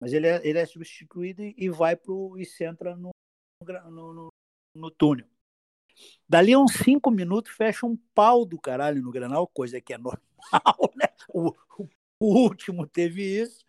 Mas 0.00 0.12
ele 0.12 0.26
é, 0.26 0.40
ele 0.46 0.58
é 0.58 0.66
substituído 0.66 1.42
e 1.42 1.68
vai 1.68 1.96
pro, 1.96 2.36
e 2.38 2.46
entra 2.64 2.96
no, 2.96 3.10
no, 3.62 4.12
no, 4.12 4.28
no 4.74 4.90
túnel. 4.90 5.26
Dali 6.28 6.52
a 6.52 6.58
uns 6.58 6.74
cinco 6.74 7.10
minutos 7.10 7.52
fecha 7.52 7.86
um 7.86 7.96
pau 8.14 8.44
do 8.44 8.60
caralho 8.60 9.02
no 9.02 9.10
Granal, 9.10 9.46
coisa 9.46 9.80
que 9.80 9.94
é 9.94 9.98
normal, 9.98 10.20
né? 10.96 11.08
O, 11.28 11.54
o 12.20 12.26
último 12.26 12.86
teve 12.86 13.22
isso 13.22 13.64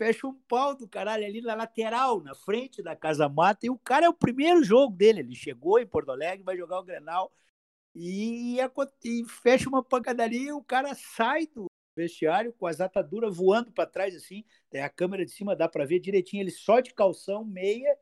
fecha 0.00 0.26
um 0.26 0.32
pau 0.48 0.74
do 0.74 0.88
caralho 0.88 1.26
ali 1.26 1.42
na 1.42 1.54
lateral, 1.54 2.22
na 2.22 2.34
frente 2.34 2.82
da 2.82 2.96
Casa 2.96 3.28
Mata, 3.28 3.66
e 3.66 3.70
o 3.70 3.76
cara 3.76 4.06
é 4.06 4.08
o 4.08 4.14
primeiro 4.14 4.64
jogo 4.64 4.96
dele. 4.96 5.20
Ele 5.20 5.34
chegou 5.34 5.78
em 5.78 5.86
Porto 5.86 6.10
Alegre, 6.10 6.42
vai 6.42 6.56
jogar 6.56 6.78
o 6.78 6.82
Grenal 6.82 7.30
e, 7.94 8.56
e 9.04 9.24
fecha 9.28 9.68
uma 9.68 9.84
pancadaria 9.84 10.48
e 10.48 10.52
o 10.52 10.64
cara 10.64 10.94
sai 10.94 11.46
do 11.48 11.66
vestiário 11.94 12.50
com 12.54 12.66
as 12.66 12.80
ataduras 12.80 13.36
voando 13.36 13.70
para 13.72 13.84
trás 13.84 14.16
assim. 14.16 14.42
Tem 14.70 14.80
a 14.80 14.88
câmera 14.88 15.22
de 15.22 15.32
cima, 15.32 15.54
dá 15.54 15.68
para 15.68 15.84
ver 15.84 16.00
direitinho 16.00 16.42
ele 16.42 16.50
só 16.50 16.80
de 16.80 16.94
calção, 16.94 17.44
meia, 17.44 17.94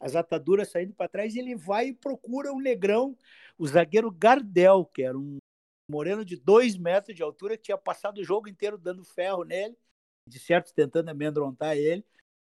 as 0.00 0.16
ataduras 0.16 0.72
saindo 0.72 0.94
para 0.94 1.08
trás 1.08 1.36
e 1.36 1.38
ele 1.38 1.54
vai 1.54 1.88
e 1.88 1.94
procura 1.94 2.52
o 2.52 2.60
negrão, 2.60 3.16
o 3.56 3.68
zagueiro 3.68 4.10
Gardel, 4.10 4.84
que 4.84 5.04
era 5.04 5.16
um 5.16 5.38
moreno 5.88 6.24
de 6.24 6.34
dois 6.34 6.76
metros 6.76 7.14
de 7.14 7.22
altura 7.22 7.56
que 7.56 7.62
tinha 7.62 7.78
passado 7.78 8.18
o 8.18 8.24
jogo 8.24 8.48
inteiro 8.48 8.76
dando 8.76 9.04
ferro 9.04 9.44
nele 9.44 9.76
de 10.26 10.38
certo 10.38 10.72
tentando 10.74 11.08
amedrontar 11.08 11.76
ele. 11.76 12.04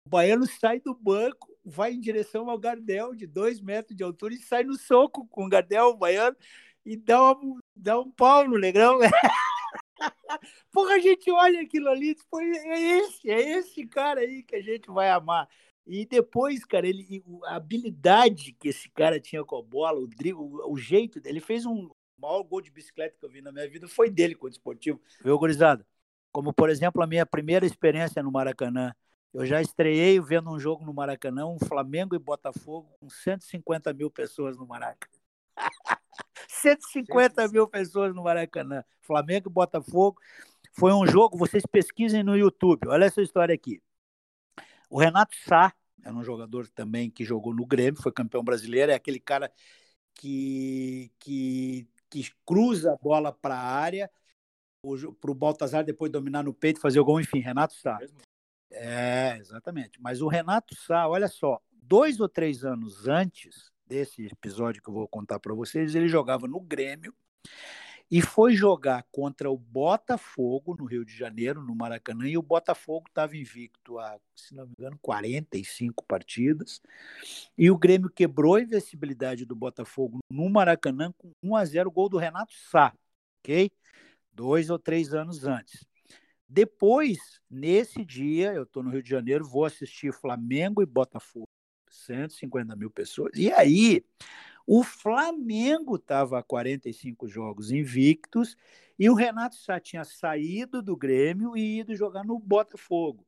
O 0.06 0.10
baiano 0.10 0.46
sai 0.46 0.80
do 0.80 0.94
banco, 0.94 1.56
vai 1.64 1.94
em 1.94 2.00
direção 2.00 2.50
ao 2.50 2.58
Gardel, 2.58 3.14
de 3.14 3.28
dois 3.28 3.62
metros 3.62 3.96
de 3.96 4.04
altura, 4.04 4.34
e 4.34 4.38
sai 4.38 4.64
no 4.64 4.76
soco 4.76 5.28
com 5.28 5.46
o 5.46 5.50
Gardel, 5.50 5.90
o 5.90 5.98
baiano, 5.98 6.36
e 6.86 6.98
dá, 6.98 7.34
uma, 7.34 7.62
dá 7.76 8.00
um 8.00 8.10
pau 8.10 8.48
no 8.48 8.58
Negrão. 8.58 9.00
Porra, 10.72 10.96
a 10.96 11.00
gente 11.00 11.30
olha 11.30 11.62
aquilo 11.62 11.90
ali 11.90 12.16
e 12.16 12.58
é 12.68 12.98
esse, 13.00 13.30
é 13.30 13.52
esse 13.58 13.86
cara 13.86 14.22
aí 14.22 14.42
que 14.44 14.56
a 14.56 14.62
gente 14.62 14.90
vai 14.90 15.10
amar. 15.10 15.48
E 15.86 16.06
depois, 16.06 16.64
cara, 16.64 16.88
ele, 16.88 17.24
a 17.46 17.56
habilidade 17.56 18.54
que 18.54 18.70
esse 18.70 18.90
cara 18.90 19.20
tinha 19.20 19.44
com 19.44 19.58
a 19.58 19.62
bola, 19.62 20.00
o, 20.00 20.08
o, 20.36 20.74
o 20.74 20.78
jeito 20.78 21.20
dele, 21.20 21.38
ele 21.38 21.46
fez 21.46 21.66
um 21.66 21.90
o 22.20 22.22
maior 22.22 22.44
gol 22.44 22.62
de 22.62 22.70
bicicleta 22.70 23.16
que 23.18 23.26
eu 23.26 23.30
vi 23.30 23.42
na 23.42 23.52
minha 23.52 23.68
vida, 23.70 23.88
foi 23.88 24.10
dele 24.10 24.36
com 24.36 24.46
o 24.46 24.50
esportivo. 24.50 25.02
Viu, 25.24 25.40
gurizada? 25.40 25.86
Como, 26.32 26.54
por 26.54 26.70
exemplo, 26.70 27.02
a 27.02 27.08
minha 27.08 27.26
primeira 27.26 27.65
experiência 27.65 28.22
no 28.22 28.32
Maracanã. 28.32 28.94
Eu 29.34 29.46
já 29.46 29.62
estreiei 29.62 30.20
vendo 30.20 30.50
um 30.50 30.60
jogo 30.60 30.84
no 30.86 30.94
Maracanã, 30.94 31.46
um 31.46 31.60
Flamengo 31.60 32.15
e 32.15 32.20
Botafogo, 32.20 32.89
com 33.00 33.10
150 33.10 33.94
mil 33.94 34.10
pessoas 34.10 34.58
no 34.58 34.65
Maracanã. 34.65 35.12
150 36.48 37.48
mil 37.50 37.68
pessoas 37.68 38.13
no 38.13 38.24
Maracanã. 38.24 38.84
Flamengo 39.02 39.50
e 39.50 39.54
Botafogo. 39.54 40.20
Foi 40.74 40.94
um 40.94 41.06
jogo, 41.06 41.38
vocês 41.38 41.63
pesquisem 41.65 42.24
no 42.24 42.38
YouTube. 42.38 42.88
Olha 42.88 43.06
essa 43.06 43.22
história 43.22 43.54
aqui. 43.54 43.82
O 44.89 45.00
Renato 45.00 45.36
Sá, 45.48 45.74
era 46.04 46.13
um 46.13 46.24
jogador 46.24 46.68
também 46.70 47.10
que 47.10 47.24
jogou 47.26 47.54
no 47.54 47.65
Grêmio, 47.65 48.02
foi 48.02 48.12
campeão 48.12 48.44
brasileiro, 48.44 48.92
é 48.92 48.96
aquele 48.96 49.20
cara 49.20 49.52
que, 50.15 51.12
que, 51.20 51.88
que 52.10 52.32
cruza 52.46 52.94
a 52.94 52.98
bola 52.98 53.32
para 53.32 53.56
a 53.56 53.63
área, 53.63 54.10
para 55.20 55.32
o 55.32 55.36
Baltazar 55.36 55.84
depois 55.84 56.12
dominar 56.12 56.44
no 56.44 56.54
peito, 56.54 56.80
fazer 56.80 57.00
o 57.00 57.06
gol, 57.06 57.20
enfim, 57.20 57.39
Renato 57.39 57.74
Sá. 57.74 58.00
É, 58.72 59.38
exatamente. 59.38 60.00
Mas 60.02 60.22
o 60.22 60.28
Renato 60.28 60.76
Sá, 60.76 61.08
olha 61.08 61.28
só, 61.28 61.60
dois 61.72 62.20
ou 62.20 62.30
três 62.30 62.63
anos 62.63 63.08
antes 63.08 63.72
desse 63.86 64.26
episódio 64.28 64.82
que 64.82 64.89
eu 64.89 64.94
vou 64.94 65.08
contar 65.08 65.39
para 65.39 65.54
vocês, 65.54 65.96
ele 65.96 66.08
jogava 66.08 66.48
no 66.48 66.60
Grêmio 66.62 67.13
e 68.12 68.22
foi 68.22 68.54
jogar 68.54 69.06
contra 69.12 69.52
o 69.52 69.58
Botafogo 69.58 70.76
no 70.78 70.86
Rio 70.86 71.06
de 71.06 71.15
Janeiro, 71.15 71.62
no 71.62 71.76
Maracanã, 71.76 72.28
e 72.28 72.38
o 72.38 72.42
Botafogo 72.42 73.08
estava 73.08 73.38
invicto 73.38 74.00
há, 74.00 74.20
se 74.36 74.56
não 74.56 74.65
me 74.65 74.74
engano, 74.80 74.98
45 75.02 76.04
partidas. 76.06 76.82
E 77.58 77.70
o 77.70 77.78
Grêmio 77.78 78.10
quebrou 78.10 78.56
a 78.56 78.62
invencibilidade 78.62 79.46
do 79.46 79.56
Botafogo 79.56 80.20
no 80.32 80.50
Maracanã 80.50 81.13
com 81.18 81.32
1 81.44 81.56
a 81.56 81.65
0 81.65 81.92
gol 81.92 82.10
do 82.10 82.18
Renato 82.18 82.54
Sá, 82.72 82.94
ok? 83.44 83.72
Dois 84.39 84.69
ou 84.69 84.80
três 84.80 85.13
anos 85.13 85.43
antes. 85.43 85.86
Depois, 86.47 87.41
nesse 87.52 88.06
dia, 88.06 88.54
eu 88.54 88.63
estou 88.63 88.82
no 88.82 88.89
Rio 88.89 89.04
de 89.04 89.10
Janeiro, 89.10 89.43
vou 89.43 89.65
assistir 89.65 90.13
Flamengo 90.13 90.82
e 90.82 90.86
Botafogo, 90.86 91.49
150 91.89 92.73
mil 92.78 92.89
pessoas. 92.89 93.34
E 93.36 93.52
aí, 93.52 94.02
o 94.65 94.82
Flamengo 94.82 95.97
estava 95.97 96.39
a 96.39 96.43
45 96.43 97.28
jogos 97.28 97.69
invictos 97.69 98.56
e 98.97 99.10
o 99.10 99.13
Renato 99.13 99.58
já 99.62 99.78
tinha 99.78 100.06
saído 100.06 100.82
do 100.82 100.95
Grêmio 100.95 101.58
e 101.58 101.80
ido 101.80 101.93
jogar 101.93 102.23
no 102.23 102.39
Botafogo. 102.39 103.28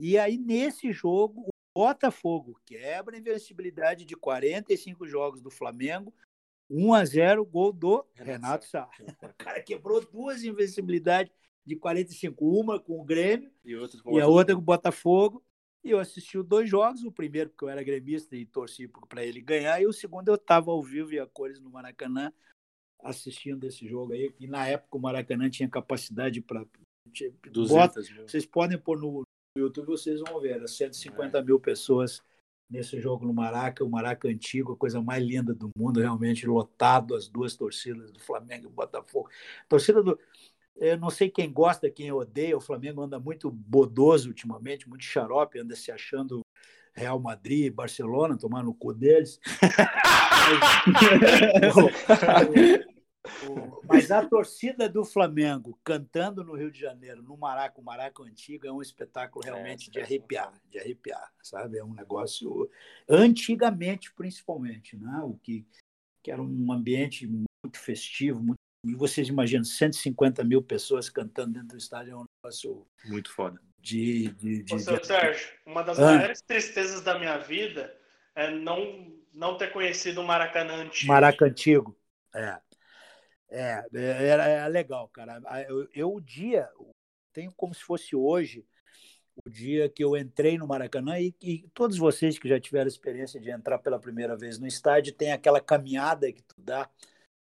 E 0.00 0.18
aí, 0.18 0.36
nesse 0.36 0.90
jogo, 0.90 1.42
o 1.42 1.80
Botafogo 1.80 2.58
quebra 2.66 3.14
a 3.14 3.20
invencibilidade 3.20 4.04
de 4.04 4.16
45 4.16 5.06
jogos 5.06 5.40
do 5.40 5.48
Flamengo, 5.48 6.12
1 6.70 6.94
a 6.94 7.04
0 7.04 7.44
gol 7.44 7.72
do 7.72 8.04
Renato 8.14 8.66
Sá. 8.66 8.88
O 9.22 9.34
cara 9.36 9.62
quebrou 9.62 10.00
duas 10.04 10.44
invencibilidades 10.44 11.32
de 11.64 11.76
45, 11.76 12.44
uma 12.44 12.78
com 12.78 13.00
o 13.00 13.04
Grêmio 13.04 13.50
e, 13.64 13.72
e 13.72 14.20
a 14.20 14.26
outra 14.26 14.54
com 14.54 14.60
o 14.60 14.64
Botafogo. 14.64 15.44
E 15.82 15.90
eu 15.90 15.98
assisti 15.98 16.38
os 16.38 16.46
dois 16.46 16.68
jogos, 16.68 17.04
o 17.04 17.12
primeiro 17.12 17.50
porque 17.50 17.64
eu 17.64 17.68
era 17.68 17.82
gremista 17.82 18.34
e 18.34 18.46
torci 18.46 18.88
para 19.06 19.22
ele 19.22 19.42
ganhar, 19.42 19.82
e 19.82 19.86
o 19.86 19.92
segundo 19.92 20.28
eu 20.28 20.34
estava 20.36 20.70
ao 20.70 20.82
vivo 20.82 21.12
e 21.12 21.20
a 21.20 21.26
cores 21.26 21.60
no 21.60 21.68
Maracanã 21.68 22.32
assistindo 23.00 23.64
esse 23.66 23.86
jogo 23.86 24.14
aí, 24.14 24.34
e 24.40 24.46
na 24.46 24.66
época 24.66 24.96
o 24.96 25.00
Maracanã 25.00 25.50
tinha 25.50 25.68
capacidade 25.68 26.40
para 26.40 26.64
Vocês 28.26 28.46
podem 28.46 28.78
pôr 28.78 28.98
no 28.98 29.24
YouTube, 29.58 29.88
vocês 29.88 30.20
vão 30.20 30.40
ver, 30.40 30.52
era 30.52 30.66
150 30.66 31.36
é. 31.36 31.42
mil 31.42 31.60
pessoas 31.60 32.22
nesse 32.68 33.00
jogo 33.00 33.26
no 33.26 33.32
Maraca, 33.32 33.84
o 33.84 33.88
Maraca 33.88 34.28
antigo, 34.28 34.72
a 34.72 34.76
coisa 34.76 35.00
mais 35.00 35.22
linda 35.22 35.54
do 35.54 35.70
mundo, 35.76 36.00
realmente 36.00 36.46
lotado, 36.46 37.14
as 37.14 37.28
duas 37.28 37.56
torcidas 37.56 38.10
do 38.10 38.20
Flamengo 38.20 38.66
e 38.66 38.70
Botafogo. 38.70 39.28
A 39.64 39.68
torcida 39.68 40.02
do, 40.02 40.18
eu 40.76 40.98
não 40.98 41.10
sei 41.10 41.30
quem 41.30 41.52
gosta, 41.52 41.90
quem 41.90 42.10
odeia. 42.10 42.56
O 42.56 42.60
Flamengo 42.60 43.02
anda 43.02 43.18
muito 43.18 43.50
bodoso 43.50 44.28
ultimamente, 44.28 44.88
muito 44.88 45.04
xarope, 45.04 45.58
anda 45.58 45.76
se 45.76 45.92
achando 45.92 46.40
Real 46.92 47.18
Madrid, 47.18 47.72
Barcelona, 47.72 48.36
tomando 48.36 48.70
o 48.70 48.74
cu 48.74 48.92
deles. 48.92 49.40
Mas 53.88 54.10
a 54.10 54.26
torcida 54.26 54.88
do 54.88 55.04
Flamengo 55.04 55.78
cantando 55.82 56.44
no 56.44 56.54
Rio 56.54 56.70
de 56.70 56.78
Janeiro, 56.78 57.22
no 57.22 57.36
Maraca, 57.36 57.80
o 57.80 57.84
Maraca 57.84 58.22
antigo, 58.22 58.66
é 58.66 58.72
um 58.72 58.82
espetáculo 58.82 59.44
realmente 59.44 59.88
é, 59.88 59.92
de 59.92 60.00
arrepiar, 60.00 60.52
de 60.70 60.78
arrepiar, 60.78 61.32
sabe? 61.42 61.78
É 61.78 61.84
um 61.84 61.94
negócio 61.94 62.70
antigamente, 63.08 64.12
principalmente, 64.12 64.96
né? 64.96 65.20
O 65.24 65.34
que, 65.42 65.66
que 66.22 66.30
era 66.30 66.42
um 66.42 66.72
ambiente 66.72 67.26
muito 67.26 67.78
festivo, 67.78 68.40
muito 68.40 68.58
e 68.86 68.94
vocês 68.94 69.28
imaginam, 69.28 69.64
150 69.64 70.44
mil 70.44 70.62
pessoas 70.62 71.08
cantando 71.08 71.54
dentro 71.54 71.68
do 71.68 71.78
estádio 71.78 72.12
é 72.12 72.16
um 72.16 72.24
negócio. 72.42 72.86
Muito 73.06 73.32
foda. 73.32 73.58
De. 73.80 74.28
de, 74.32 74.62
de, 74.62 74.74
Ô, 74.74 74.76
de... 74.76 75.06
Sérgio, 75.06 75.48
uma 75.64 75.82
das 75.82 75.98
ah. 75.98 76.16
maiores 76.16 76.42
tristezas 76.42 77.00
da 77.00 77.18
minha 77.18 77.38
vida 77.38 77.96
é 78.34 78.50
não, 78.50 79.10
não 79.32 79.56
ter 79.56 79.72
conhecido 79.72 80.20
o 80.20 80.24
Maracanã 80.24 80.74
antigo. 80.82 81.10
Maracanã 81.10 81.50
antigo, 81.50 81.96
é. 82.34 82.60
É, 83.48 83.84
era, 83.92 84.48
é, 84.48 84.68
legal, 84.68 85.08
cara. 85.08 85.40
Eu, 85.68 85.88
eu, 85.94 86.14
o 86.14 86.20
dia, 86.20 86.68
tenho 87.32 87.52
como 87.56 87.74
se 87.74 87.82
fosse 87.82 88.16
hoje, 88.16 88.66
o 89.44 89.50
dia 89.50 89.88
que 89.88 90.02
eu 90.02 90.16
entrei 90.16 90.56
no 90.58 90.66
Maracanã, 90.66 91.18
e, 91.18 91.34
e, 91.42 91.68
todos 91.74 91.98
vocês 91.98 92.38
que 92.38 92.48
já 92.48 92.58
tiveram 92.60 92.88
experiência 92.88 93.40
de 93.40 93.50
entrar 93.50 93.78
pela 93.78 93.98
primeira 93.98 94.36
vez 94.36 94.58
no 94.58 94.66
estádio, 94.66 95.12
tem 95.12 95.32
aquela 95.32 95.60
caminhada 95.60 96.32
que 96.32 96.42
tu 96.42 96.54
dá 96.58 96.88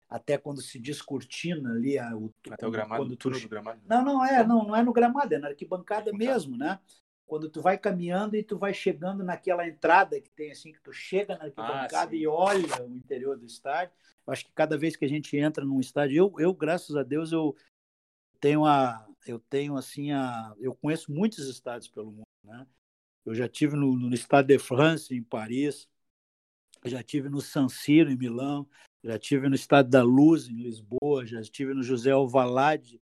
até 0.09 0.37
quando 0.37 0.61
se 0.61 0.79
descortina 0.79 1.70
ali 1.70 1.96
a, 1.96 2.16
o, 2.16 2.35
até 2.50 2.66
o 2.66 2.70
gramado, 2.70 3.03
quando 3.03 3.16
tu... 3.16 3.31
do 3.31 3.48
gramado. 3.48 3.81
Não, 3.87 4.05
não 4.05 4.24
é, 4.24 4.44
não, 4.44 4.64
não 4.64 4.76
é 4.76 4.83
no 4.83 4.92
gramado, 4.92 5.33
é 5.35 5.38
na 5.38 5.48
arquibancada 5.48 6.12
mesmo, 6.12 6.57
né? 6.57 6.81
Quando 7.30 7.48
tu 7.48 7.62
vai 7.62 7.78
caminhando 7.78 8.34
e 8.34 8.42
tu 8.42 8.58
vai 8.58 8.74
chegando 8.74 9.22
naquela 9.22 9.64
entrada 9.64 10.20
que 10.20 10.28
tem 10.30 10.50
assim, 10.50 10.72
que 10.72 10.80
tu 10.80 10.92
chega 10.92 11.38
na 11.38 11.44
arquibancada 11.44 12.10
ah, 12.10 12.16
e 12.16 12.26
olha 12.26 12.82
o 12.82 12.92
interior 12.92 13.38
do 13.38 13.46
estádio. 13.46 13.94
Eu 14.26 14.32
acho 14.32 14.46
que 14.46 14.52
cada 14.52 14.76
vez 14.76 14.96
que 14.96 15.04
a 15.04 15.08
gente 15.08 15.36
entra 15.36 15.64
num 15.64 15.78
estádio, 15.78 16.16
eu, 16.16 16.34
eu 16.40 16.52
graças 16.52 16.96
a 16.96 17.04
Deus, 17.04 17.30
eu 17.30 17.54
tenho 18.40 18.66
a, 18.66 19.06
eu 19.24 19.38
tenho 19.38 19.76
assim 19.76 20.10
a, 20.10 20.52
eu 20.58 20.74
conheço 20.74 21.12
muitos 21.12 21.48
estádios 21.48 21.88
pelo 21.88 22.10
mundo, 22.10 22.26
né? 22.42 22.66
Eu 23.24 23.32
já 23.32 23.48
tive 23.48 23.76
no, 23.76 23.96
no 23.96 24.12
Stade 24.16 24.48
de 24.48 24.58
France 24.58 25.14
em 25.14 25.22
Paris, 25.22 25.88
já 26.84 27.00
tive 27.00 27.28
no 27.28 27.40
San 27.40 27.68
Siro 27.68 28.10
em 28.10 28.18
Milão, 28.18 28.68
já 29.04 29.16
tive 29.20 29.48
no 29.48 29.54
Estado 29.54 29.88
da 29.88 30.02
Luz, 30.02 30.48
em 30.48 30.60
Lisboa, 30.60 31.24
já 31.24 31.40
estive 31.40 31.74
no 31.74 31.82
José 31.84 32.10
Alvalade, 32.10 33.00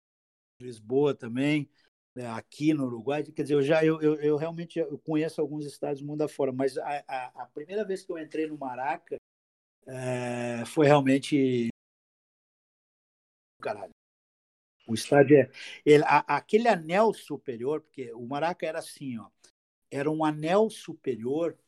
em 0.60 0.66
Lisboa 0.66 1.14
também, 1.14 1.66
aqui 2.26 2.74
no 2.74 2.86
Uruguai. 2.86 3.22
Quer 3.22 3.42
dizer, 3.42 3.54
eu 3.54 3.62
já 3.62 3.84
eu, 3.84 4.00
eu, 4.00 4.14
eu 4.16 4.36
realmente 4.36 4.78
eu 4.78 4.98
conheço 4.98 5.40
alguns 5.40 5.66
estados 5.66 6.00
do 6.00 6.06
mundo 6.06 6.22
afora, 6.22 6.52
mas 6.52 6.76
a, 6.78 7.04
a, 7.06 7.42
a, 7.42 7.46
primeira 7.46 7.84
vez 7.84 8.02
que 8.02 8.12
eu 8.12 8.18
entrei 8.18 8.46
no 8.46 8.58
Maraca 8.58 9.16
é, 9.86 10.64
foi 10.66 10.86
realmente. 10.86 11.68
Caralho. 13.60 13.92
O 14.86 14.94
estádio 14.94 15.36
é. 15.36 15.50
Ele, 15.84 16.04
a, 16.04 16.36
aquele 16.36 16.68
anel 16.68 17.12
superior, 17.12 17.80
porque 17.82 18.12
o 18.12 18.26
Maraca 18.26 18.66
era 18.66 18.78
assim, 18.78 19.18
ó, 19.18 19.28
era 19.90 20.10
um 20.10 20.24
anel 20.24 20.70
superior 20.70 21.58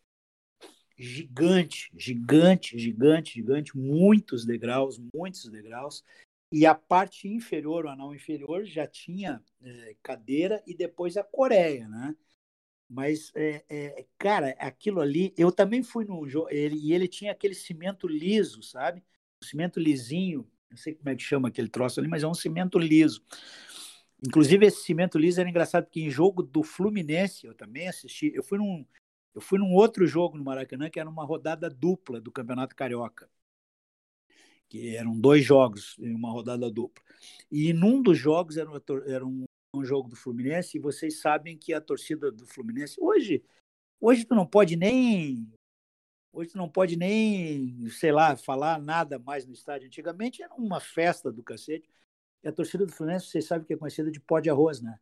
gigante, 0.96 1.90
gigante, 1.96 2.78
gigante, 2.78 3.34
gigante, 3.34 3.76
muitos 3.76 4.44
degraus, 4.44 5.00
muitos 5.14 5.48
degraus. 5.50 6.04
E 6.52 6.66
a 6.66 6.74
parte 6.74 7.28
inferior, 7.28 7.84
o 7.84 7.88
anal 7.88 8.14
inferior, 8.14 8.64
já 8.64 8.86
tinha 8.86 9.42
é, 9.62 9.96
cadeira 10.02 10.62
e 10.66 10.74
depois 10.74 11.16
a 11.16 11.22
Coreia, 11.22 11.88
né? 11.88 12.16
Mas, 12.88 13.30
é, 13.36 13.64
é, 13.68 14.06
cara, 14.18 14.50
aquilo 14.58 15.00
ali, 15.00 15.32
eu 15.38 15.52
também 15.52 15.80
fui 15.80 16.04
no 16.04 16.28
jogo, 16.28 16.48
ele, 16.50 16.76
e 16.76 16.92
ele 16.92 17.06
tinha 17.06 17.30
aquele 17.30 17.54
cimento 17.54 18.08
liso, 18.08 18.64
sabe? 18.64 19.00
Um 19.40 19.46
cimento 19.46 19.78
lisinho, 19.78 20.44
não 20.68 20.76
sei 20.76 20.94
como 20.94 21.08
é 21.08 21.14
que 21.14 21.22
chama 21.22 21.48
aquele 21.48 21.68
troço 21.68 22.00
ali, 22.00 22.08
mas 22.08 22.24
é 22.24 22.26
um 22.26 22.34
cimento 22.34 22.78
liso. 22.80 23.24
Inclusive, 24.26 24.66
esse 24.66 24.82
cimento 24.82 25.18
liso 25.18 25.40
era 25.40 25.48
engraçado, 25.48 25.84
porque 25.84 26.00
em 26.00 26.10
jogo 26.10 26.42
do 26.42 26.64
Fluminense, 26.64 27.46
eu 27.46 27.54
também 27.54 27.88
assisti, 27.88 28.32
eu 28.34 28.42
fui 28.42 28.58
num, 28.58 28.84
eu 29.34 29.40
fui 29.40 29.58
num 29.58 29.72
outro 29.72 30.06
jogo 30.06 30.36
no 30.36 30.44
Maracanã, 30.44 30.90
que 30.90 30.98
era 31.00 31.08
uma 31.08 31.24
rodada 31.24 31.70
dupla 31.70 32.20
do 32.20 32.32
Campeonato 32.32 32.74
Carioca. 32.74 33.30
Que 34.70 34.96
eram 34.96 35.18
dois 35.20 35.44
jogos 35.44 35.96
em 35.98 36.14
uma 36.14 36.30
rodada 36.30 36.70
dupla. 36.70 37.04
E 37.50 37.72
num 37.72 38.00
dos 38.00 38.16
jogos 38.16 38.56
era, 38.56 38.70
uma, 38.70 38.83
era 39.04 39.26
um, 39.26 39.44
um 39.74 39.85
jogo 39.85 40.09
do 40.09 40.16
Fluminense, 40.16 40.78
e 40.78 40.80
vocês 40.80 41.20
sabem 41.20 41.59
que 41.59 41.74
a 41.74 41.80
torcida 41.80 42.33
do 42.33 42.46
Fluminense. 42.46 42.96
Hoje, 42.98 43.44
hoje 44.00 44.24
tu 44.24 44.35
não 44.35 44.46
pode 44.46 44.76
nem. 44.76 45.46
Hoje 46.33 46.50
tu 46.50 46.56
não 46.59 46.68
pode 46.68 46.96
nem, 46.96 47.90
sei 47.90 48.12
lá, 48.12 48.37
falar 48.37 48.80
nada 48.80 49.18
mais 49.18 49.44
no 49.44 49.52
estádio. 49.52 49.88
Antigamente 49.88 50.42
era 50.42 50.54
uma 50.54 50.80
festa 50.80 51.30
do 51.30 51.42
cacete. 51.42 51.90
E 52.42 52.48
a 52.48 52.52
torcida 52.52 52.87
do 52.87 52.92
Fluminense, 52.92 53.26
vocês 53.26 53.44
sabem 53.44 53.66
que 53.66 53.74
é 53.74 53.76
conhecida 53.76 54.11
de 54.11 54.20
pó 54.20 54.40
de 54.40 54.48
arroz, 54.48 54.80
né? 54.80 54.98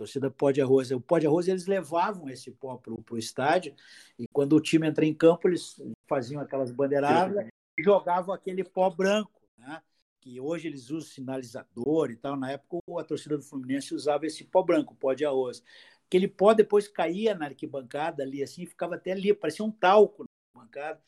torcida 0.00 0.30
pó 0.30 0.50
de 0.50 0.62
arroz. 0.62 0.90
O 0.90 1.00
pó 1.00 1.18
de 1.18 1.26
arroz 1.26 1.46
eles 1.46 1.66
levavam 1.66 2.28
esse 2.28 2.50
pó 2.50 2.76
para 2.76 2.92
o 2.92 3.18
estádio 3.18 3.74
e 4.18 4.26
quando 4.32 4.56
o 4.56 4.60
time 4.60 4.88
entra 4.88 5.04
em 5.04 5.12
campo 5.12 5.48
eles 5.48 5.80
faziam 6.08 6.40
aquelas 6.40 6.70
bandeiradas 6.70 7.49
jogavam 7.82 8.34
aquele 8.34 8.64
pó 8.64 8.90
branco, 8.90 9.42
né? 9.56 9.82
que 10.20 10.38
hoje 10.38 10.68
eles 10.68 10.90
usam 10.90 11.08
sinalizador 11.08 12.10
e 12.10 12.16
tal. 12.16 12.36
Na 12.36 12.52
época 12.52 12.78
a 13.00 13.04
torcida 13.04 13.36
do 13.36 13.42
Fluminense 13.42 13.94
usava 13.94 14.26
esse 14.26 14.44
pó 14.44 14.62
branco, 14.62 14.94
pó 14.94 15.14
de 15.14 15.24
arroz. 15.24 15.62
Aquele 16.06 16.28
pó 16.28 16.52
depois 16.52 16.88
caía 16.88 17.34
na 17.34 17.46
arquibancada 17.46 18.22
ali 18.22 18.42
assim, 18.42 18.66
ficava 18.66 18.96
até 18.96 19.12
ali, 19.12 19.32
parecia 19.32 19.64
um 19.64 19.70
talco 19.70 20.24
na 20.24 20.62
arquibancada. 20.62 21.02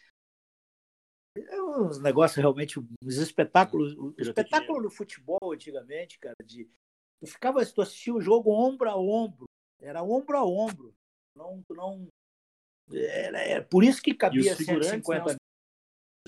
É 1.37 1.63
uns 1.63 1.99
negócios 1.99 2.37
realmente, 2.37 2.79
os 2.79 3.17
espetáculos, 3.17 3.97
o 3.97 4.15
espetáculo 4.19 4.83
do 4.83 4.91
futebol 4.91 5.53
antigamente, 5.53 6.19
cara, 6.19 6.37
de 6.45 6.71
Tu 7.23 7.29
ficava, 7.29 7.65
tu 7.65 7.81
assistia 7.81 8.13
o 8.13 8.21
jogo 8.21 8.51
ombro 8.51 8.91
a 8.91 8.97
ombro, 8.97 9.45
era 9.81 10.03
ombro 10.03 10.37
a 10.37 10.45
ombro. 10.45 10.93
Não, 11.37 11.63
não, 11.71 12.09
era, 12.93 13.41
era 13.41 13.65
por 13.65 13.85
isso 13.85 14.03
que 14.03 14.13
cabia 14.13 14.57
150 14.57 15.33
né, 15.33 15.37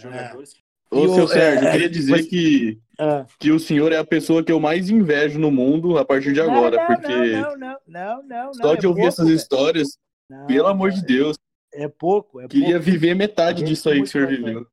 jogadores. 0.05 0.55
É. 0.55 0.65
Ô, 0.97 1.15
seu 1.15 1.27
Sérgio, 1.27 1.67
eu 1.67 1.73
queria 1.73 1.91
dizer 1.91 2.13
mas, 2.13 2.27
que, 2.27 2.81
é. 2.99 3.27
que 3.39 3.51
o 3.51 3.59
senhor 3.59 3.91
é 3.91 3.97
a 3.97 4.05
pessoa 4.05 4.45
que 4.45 4.53
eu 4.53 4.61
mais 4.61 4.91
invejo 4.91 5.39
no 5.39 5.51
mundo 5.51 5.99
a 5.99 6.05
partir 6.05 6.33
de 6.33 6.41
agora, 6.41 6.77
não, 6.77 6.89
não, 6.89 6.95
porque 6.95 7.33
não, 7.33 7.57
não, 7.57 7.79
não, 7.87 8.23
não, 8.23 8.55
só 8.55 8.75
de 8.75 8.87
é 8.87 8.89
ouvir 8.89 9.01
pouco, 9.03 9.09
essas 9.09 9.29
histórias, 9.29 9.99
pelo 10.47 10.69
amor 10.69 10.93
de 10.93 11.05
Deus. 11.05 11.37
É 11.73 11.89
pouco, 11.89 12.41
é 12.41 12.47
Queria 12.47 12.77
pouco. 12.77 12.85
viver 12.85 13.15
metade 13.15 13.65
disso 13.65 13.89
aí 13.89 13.97
que 13.97 14.05
o 14.05 14.07
senhor 14.07 14.29
viveu. 14.29 14.67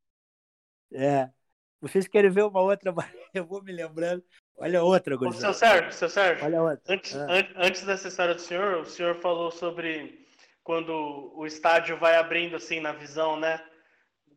É. 0.93 1.29
Vocês 1.81 2.07
querem 2.07 2.29
ver 2.29 2.43
uma 2.43 2.61
outra? 2.61 2.93
Eu 3.33 3.45
vou 3.45 3.63
me 3.63 3.71
lembrando. 3.71 4.23
Olha 4.57 4.83
outra, 4.83 5.15
Ô, 5.15 5.31
seu 5.31 5.53
Sérgio, 5.53 5.91
seu 5.91 6.07
Sérgio. 6.07 6.45
Olha 6.45 6.61
outra. 6.61 6.93
Antes, 6.93 7.15
ah. 7.15 7.25
an 7.27 7.47
antes 7.55 7.83
dessa 7.83 8.07
história 8.07 8.35
do 8.35 8.41
senhor, 8.41 8.81
o 8.81 8.85
senhor 8.85 9.15
falou 9.15 9.49
sobre 9.49 10.23
quando 10.63 11.33
o 11.35 11.47
estádio 11.47 11.97
vai 11.97 12.15
abrindo 12.17 12.55
assim 12.55 12.79
na 12.79 12.91
visão, 12.91 13.39
né? 13.39 13.59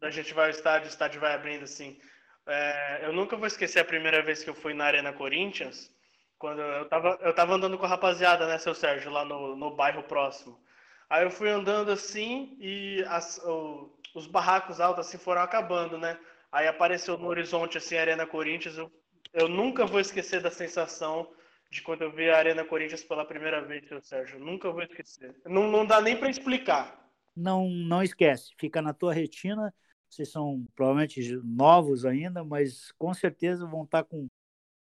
A 0.05 0.11
gente 0.11 0.35
vai 0.35 0.47
ao 0.47 0.51
estádio, 0.51 0.87
o 0.87 0.90
estádio 0.90 1.21
vai 1.21 1.35
abrindo 1.35 1.64
assim. 1.64 1.99
É, 2.47 3.01
eu 3.05 3.12
nunca 3.12 3.37
vou 3.37 3.47
esquecer 3.47 3.81
a 3.81 3.85
primeira 3.85 4.23
vez 4.23 4.45
que 4.45 4.51
eu 4.51 4.55
fui 4.55 4.75
na 4.75 4.85
Arena 4.85 5.12
Corinthians, 5.12 5.90
quando 6.38 6.61
eu 6.61 6.88
tava, 6.88 7.19
eu 7.23 7.35
tava 7.35 7.55
andando 7.55 7.79
com 7.79 7.87
a 7.87 7.88
rapaziada, 7.88 8.47
né, 8.47 8.59
seu 8.59 8.75
Sérgio, 8.75 9.11
lá 9.11 9.25
no, 9.25 9.57
no 9.57 9.75
bairro 9.75 10.03
próximo. 10.03 10.61
Aí 11.09 11.25
eu 11.25 11.31
fui 11.31 11.49
andando 11.49 11.90
assim 11.90 12.57
e 12.61 13.05
as, 13.09 13.38
o, 13.45 13.90
os 14.14 14.27
barracos 14.27 14.81
altos 14.81 15.07
assim 15.07 15.19
foram 15.19 15.43
acabando, 15.43 15.97
né? 15.97 16.19
Aí 16.53 16.67
apareceu 16.67 17.17
no 17.17 17.29
horizonte 17.29 17.79
assim 17.79 17.97
a 17.97 18.01
Arena 18.01 18.27
Corinthians. 18.27 18.77
Eu, 18.77 18.90
eu 19.33 19.49
nunca 19.49 19.87
vou 19.87 20.01
esquecer 20.01 20.40
da 20.40 20.51
sensação 20.51 21.31
de 21.71 21.83
quando 21.83 22.03
eu 22.03 22.12
vi 22.12 22.31
a 22.31 22.37
Arena 22.37 22.64
Corinthians 22.64 23.03
pela 23.03 23.25
primeira 23.25 23.62
vez, 23.62 23.87
seu 23.88 24.01
Sérgio. 24.01 24.38
Nunca 24.38 24.71
vou 24.71 24.83
esquecer. 24.83 25.35
Não, 25.47 25.71
não 25.71 25.85
dá 25.85 26.01
nem 26.01 26.17
para 26.17 26.31
explicar. 26.31 27.11
Não, 27.37 27.69
não 27.69 28.03
esquece. 28.03 28.53
Fica 28.59 28.81
na 28.81 28.95
tua 28.95 29.12
retina. 29.12 29.75
Vocês 30.14 30.31
são 30.31 30.64
provavelmente 30.77 31.37
novos 31.42 32.05
ainda, 32.05 32.44
mas 32.44 32.92
com 32.92 33.12
certeza 33.12 33.66
vão 33.66 33.83
estar 33.83 34.05
com 34.05 34.29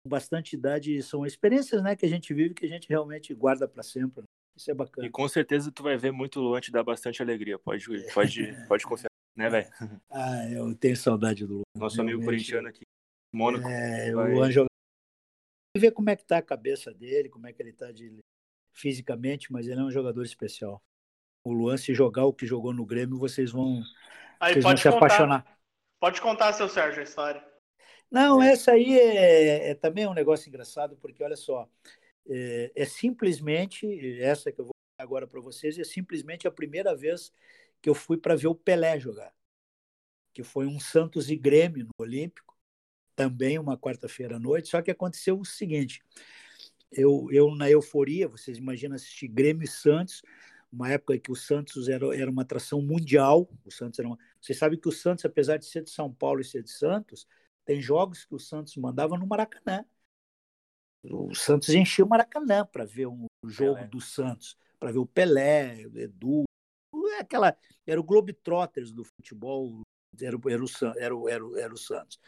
bastante 0.08 0.56
idade. 0.56 1.04
São 1.04 1.26
experiências, 1.26 1.84
né, 1.84 1.96
que 1.96 2.06
a 2.06 2.10
gente 2.10 2.34
vive 2.34 2.56
que 2.56 2.66
a 2.66 2.70
gente 2.70 2.90
realmente 2.90 3.34
guarda 3.34 3.68
para 3.68 3.84
sempre. 3.84 4.24
Isso 4.56 4.72
é 4.72 4.74
bacana. 4.74 5.08
E 5.08 5.10
com 5.12 5.28
certeza 5.28 5.72
tu 5.72 5.84
vai 5.84 5.98
ver 5.98 6.12
muito 6.12 6.42
Luan 6.42 6.60
te 6.60 6.72
dar 6.72 6.84
bastante 6.84 7.22
alegria. 7.22 7.60
Pode, 7.60 7.86
pode, 8.12 8.68
pode 8.68 8.86
confiar, 8.86 9.12
né, 9.36 9.50
velho? 9.50 9.70
Ah, 10.10 10.50
eu 10.50 10.76
tenho 10.76 10.98
saudade 10.98 11.46
do 11.46 11.58
Luan. 11.58 11.64
Nosso 11.78 11.98
realmente. 11.98 12.16
amigo 12.16 12.26
corintiano 12.26 12.68
aqui. 12.68 12.82
Mônaco. 13.32 13.68
É, 13.68 14.12
vai... 14.12 14.32
o 14.32 14.36
Luan 14.36 14.52
joga 14.52 14.68
ver 15.78 15.92
como 15.92 16.10
é 16.10 16.16
que 16.16 16.26
tá 16.26 16.40
a 16.40 16.42
cabeça 16.42 16.92
dele, 16.92 17.30
como 17.30 17.48
é 17.48 17.54
que 17.54 17.62
ele 17.62 17.72
tá 17.72 17.92
de, 17.92 18.18
fisicamente, 18.74 19.52
mas 19.52 19.68
ele 19.68 19.80
é 19.80 19.84
um 19.84 19.92
jogador 19.92 20.24
especial. 20.24 20.82
O 21.46 21.54
Luan, 21.54 21.78
se 21.78 21.94
jogar 21.94 22.26
o 22.26 22.34
que 22.34 22.46
jogou 22.46 22.74
no 22.74 22.86
Grêmio, 22.86 23.18
vocês 23.18 23.52
vão, 23.52 23.82
aí, 24.40 24.54
vocês 24.54 24.64
vão 24.64 24.78
se 24.78 24.84
contar, 24.84 24.98
apaixonar. 24.98 25.60
Pode 26.00 26.22
contar, 26.22 26.54
seu 26.54 26.70
Sérgio, 26.70 27.02
a 27.02 27.04
história. 27.04 27.44
Não, 28.10 28.42
é. 28.42 28.54
essa 28.54 28.72
aí 28.72 28.98
é, 28.98 29.70
é, 29.70 29.76
também 29.76 30.08
um 30.08 30.14
negócio 30.14 30.50
engraçado, 30.50 30.96
porque 30.98 31.24
olha 31.24 31.36
só, 31.36 31.70
é, 32.28 32.72
é 32.76 32.86
simplesmente, 32.86 34.20
essa 34.22 34.52
que 34.52 34.60
eu 34.60 34.66
vou 34.66 34.74
agora 34.98 35.28
para 35.28 35.40
vocês, 35.40 35.78
é 35.78 35.84
simplesmente 35.84 36.48
a 36.48 36.52
primeira 36.52 36.96
vez 36.96 37.32
que 37.82 37.90
eu 37.90 37.96
fui 37.96 38.18
para 38.18 38.36
ver 38.36 38.48
o 38.48 38.56
Pelé 38.56 39.00
jogar, 39.00 39.34
que 40.34 40.44
foi 40.44 40.66
um 40.66 40.80
Santos 40.80 41.30
e 41.30 41.36
Grêmio 41.36 41.86
no 41.86 42.04
Olímpico, 42.06 42.58
também 43.16 43.60
uma 43.60 43.78
quarta-feira 43.78 44.38
à 44.38 44.40
noite, 44.40 44.70
só 44.70 44.82
que 44.82 44.92
aconteceu 44.92 45.40
o 45.40 45.46
seguinte, 45.46 46.02
eu, 46.92 47.28
eu 47.32 47.54
na 47.56 47.70
euforia, 47.70 48.28
vocês 48.28 48.58
imaginam 48.58 48.96
assistir 48.96 49.28
Grêmio 49.28 49.64
e 49.64 49.68
Santos, 49.68 50.22
uma 50.72 50.90
época 50.90 51.18
que 51.18 51.32
o 51.32 51.36
Santos 51.36 51.90
era, 51.90 52.06
era 52.16 52.30
uma 52.30 52.44
atração 52.44 52.82
mundial, 52.82 53.50
o 53.66 53.72
Santos 53.72 54.00
era 54.00 54.08
uma... 54.08 54.18
Vocês 54.40 54.58
sabem 54.58 54.80
que 54.80 54.88
o 54.88 54.92
Santos, 54.92 55.26
apesar 55.26 55.58
de 55.58 55.66
ser 55.66 55.84
de 55.84 55.90
São 55.90 56.14
Paulo 56.14 56.42
e 56.42 56.46
ser 56.46 56.64
de 56.64 56.72
Santos, 56.72 57.28
tem 57.66 57.82
jogos 57.82 58.26
que 58.26 58.36
o 58.36 58.40
Santos 58.40 58.76
mandava 58.78 59.18
no 59.18 59.28
Maracanã. 59.28 59.84
O 61.04 61.34
Santos 61.34 61.70
enchia 61.70 62.06
o 62.06 62.10
Maracanã 62.10 62.66
para 62.66 62.86
ver 62.86 63.08
um 63.08 63.26
jogo 63.46 63.76
Pelé. 63.76 63.88
do 63.88 64.02
Santos, 64.02 64.58
para 64.80 64.92
ver 64.92 65.00
o 65.00 65.06
Pelé, 65.06 65.86
o 65.88 65.98
Edu, 65.98 66.44
aquela 67.20 67.56
era 67.86 68.00
o 68.00 68.04
Globetrotters 68.04 68.92
do 68.92 69.04
futebol, 69.04 69.82
era, 70.20 70.36
era, 70.50 70.64
o, 70.64 70.70
era, 70.98 71.16
o, 71.16 71.30
era, 71.30 71.46
o, 71.46 71.58
era 71.58 71.74
o 71.74 71.78
Santos. 71.78 72.20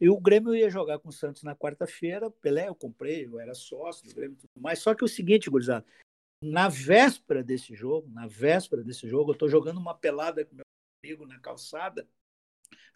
E 0.00 0.08
o 0.08 0.20
Grêmio 0.20 0.54
ia 0.54 0.70
jogar 0.70 0.98
com 0.98 1.08
o 1.08 1.12
Santos 1.12 1.42
na 1.42 1.56
quarta-feira. 1.56 2.30
Pelé, 2.30 2.68
eu 2.68 2.74
comprei, 2.74 3.26
eu 3.26 3.40
era 3.40 3.54
sócio 3.54 4.06
do 4.06 4.14
Grêmio 4.14 4.36
tudo 4.36 4.60
mais. 4.60 4.78
Só 4.78 4.94
que 4.94 5.02
é 5.02 5.06
o 5.06 5.08
seguinte, 5.08 5.50
gurizada, 5.50 5.84
na 6.42 6.68
véspera 6.68 7.42
desse 7.42 7.74
jogo, 7.74 8.10
na 8.10 8.26
véspera 8.26 8.82
desse 8.82 9.08
jogo, 9.08 9.30
eu 9.30 9.34
estou 9.34 9.48
jogando 9.48 9.78
uma 9.78 9.94
pelada 9.94 10.44
com 10.44 10.56
meu 10.56 10.64
amigo 11.04 11.24
na 11.24 11.38
calçada, 11.38 12.08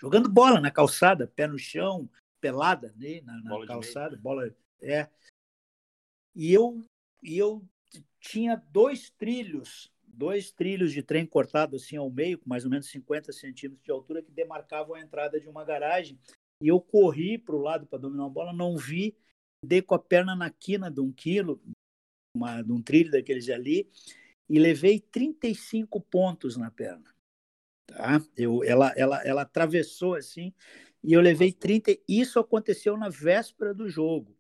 jogando 0.01 0.29
bola 0.29 0.61
na 0.61 0.71
calçada, 0.71 1.29
pé 1.29 1.47
no 1.47 1.59
chão, 1.59 2.11
pelada 2.41 2.93
né, 2.97 3.21
na, 3.23 3.41
na 3.41 3.51
bola 3.51 3.67
calçada, 3.67 4.17
bola. 4.17 4.53
É. 4.83 5.09
E 6.35 6.53
eu, 6.53 6.85
e 7.23 7.39
eu 7.39 7.65
tinha 8.19 8.57
dois 8.57 9.11
trilhos, 9.11 9.93
dois 10.03 10.51
trilhos 10.51 10.93
de 10.93 11.03
trem 11.03 11.25
cortado 11.25 11.77
assim 11.77 11.97
ao 11.97 12.11
meio, 12.11 12.39
com 12.39 12.49
mais 12.49 12.65
ou 12.65 12.71
menos 12.71 12.89
50 12.89 13.33
centímetros 13.33 13.85
de 13.85 13.93
altura, 13.93 14.23
que 14.23 14.33
demarcavam 14.33 14.97
a 14.97 15.01
entrada 15.01 15.41
de 15.41 15.49
uma 15.49 15.65
garagem. 15.65 16.19
E 16.61 16.67
eu 16.67 16.81
corri 16.81 17.39
para 17.39 17.55
o 17.55 17.63
lado 17.63 17.87
para 17.87 17.99
dominar 17.99 18.27
a 18.27 18.31
bola, 18.31 18.53
não 18.53 18.77
vi, 18.77 19.17
dei 19.65 19.81
com 19.81 19.95
a 19.95 19.99
perna 19.99 20.35
na 20.35 20.51
quina 20.51 20.91
de 20.91 21.01
um 21.01 21.13
quilo, 21.13 21.63
uma, 22.37 22.63
de 22.63 22.73
um 22.73 22.83
trilho 22.83 23.11
daqueles 23.11 23.49
ali, 23.49 23.91
e 24.49 24.59
levei 24.59 25.01
35 25.01 26.01
pontos 26.01 26.57
na 26.57 26.71
perna. 26.71 27.15
Tá? 27.87 28.21
Eu, 28.37 28.63
ela, 28.65 28.93
ela, 28.97 29.23
ela 29.25 29.43
atravessou 29.43 30.15
assim, 30.15 30.53
e 31.03 31.13
eu 31.13 31.21
levei 31.21 31.53
30. 31.53 31.97
Isso 32.09 32.39
aconteceu 32.39 32.97
na 32.97 33.09
véspera 33.09 33.75
do 33.75 33.89
jogo. 33.89 34.37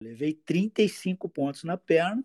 levei 0.00 0.34
35 0.34 1.28
pontos 1.28 1.64
na 1.64 1.76
perna, 1.76 2.24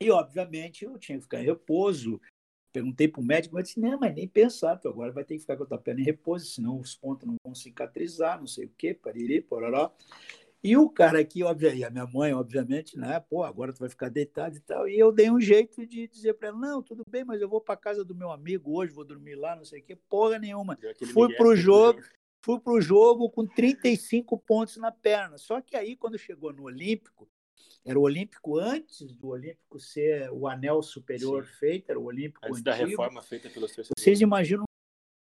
e 0.00 0.10
obviamente 0.10 0.84
eu 0.84 0.98
tinha 0.98 1.18
que 1.18 1.24
ficar 1.24 1.42
em 1.42 1.46
repouso. 1.46 2.20
Perguntei 2.72 3.08
para 3.08 3.20
o 3.20 3.24
médico, 3.24 3.54
mas 3.54 3.64
disse: 3.64 3.80
não, 3.80 3.98
mas 3.98 4.14
nem 4.14 4.26
pensar, 4.26 4.76
tu 4.76 4.88
agora 4.88 5.12
vai 5.12 5.24
ter 5.24 5.34
que 5.34 5.40
ficar 5.40 5.56
com 5.56 5.64
a 5.64 5.66
tua 5.66 5.78
perna 5.78 6.00
em 6.00 6.04
repouso, 6.04 6.46
senão 6.46 6.78
os 6.78 6.94
pontos 6.94 7.26
não 7.26 7.34
vão 7.44 7.54
cicatrizar, 7.54 8.38
não 8.38 8.46
sei 8.46 8.66
o 8.66 8.72
quê, 8.78 8.94
pariri, 8.94 9.42
pororó. 9.42 9.94
E 10.62 10.76
o 10.76 10.90
cara 10.90 11.20
aqui, 11.20 11.42
obviamente, 11.42 11.84
a 11.84 11.90
minha 11.90 12.06
mãe, 12.06 12.34
obviamente, 12.34 12.98
né? 12.98 13.18
Pô, 13.18 13.42
agora 13.42 13.72
tu 13.72 13.78
vai 13.78 13.88
ficar 13.88 14.10
deitado 14.10 14.56
e 14.56 14.60
tal. 14.60 14.86
E 14.86 14.98
eu 14.98 15.10
dei 15.10 15.30
um 15.30 15.40
jeito 15.40 15.86
de 15.86 16.06
dizer 16.06 16.34
para 16.34 16.48
ela: 16.48 16.58
não, 16.58 16.82
tudo 16.82 17.02
bem, 17.08 17.24
mas 17.24 17.40
eu 17.40 17.48
vou 17.48 17.60
para 17.60 17.76
casa 17.76 18.04
do 18.04 18.14
meu 18.14 18.30
amigo 18.30 18.76
hoje, 18.76 18.92
vou 18.92 19.04
dormir 19.04 19.36
lá, 19.36 19.56
não 19.56 19.64
sei 19.64 19.80
o 19.80 19.82
quê. 19.82 19.96
Porra 20.08 20.38
nenhuma. 20.38 20.78
Fui 21.12 21.34
pro 21.34 21.56
jogo, 21.56 22.00
fui 22.44 22.60
pro 22.60 22.80
jogo 22.80 23.30
com 23.30 23.46
35 23.46 24.38
pontos 24.38 24.76
na 24.76 24.92
perna. 24.92 25.38
Só 25.38 25.62
que 25.62 25.74
aí, 25.76 25.96
quando 25.96 26.18
chegou 26.18 26.52
no 26.52 26.64
Olímpico, 26.64 27.26
era 27.82 27.98
o 27.98 28.02
Olímpico 28.02 28.58
antes 28.58 29.10
do 29.12 29.28
Olímpico 29.28 29.78
ser 29.78 30.30
o 30.30 30.46
anel 30.46 30.82
superior 30.82 31.46
Sim. 31.46 31.52
feito, 31.54 31.90
era 31.90 31.98
o 31.98 32.04
Olímpico 32.04 32.44
antes 32.44 32.58
antigo. 32.58 32.64
da 32.64 32.74
reforma 32.74 33.22
feita 33.22 33.48
pelos 33.48 33.74
Vocês 33.96 34.20
imaginam 34.20 34.64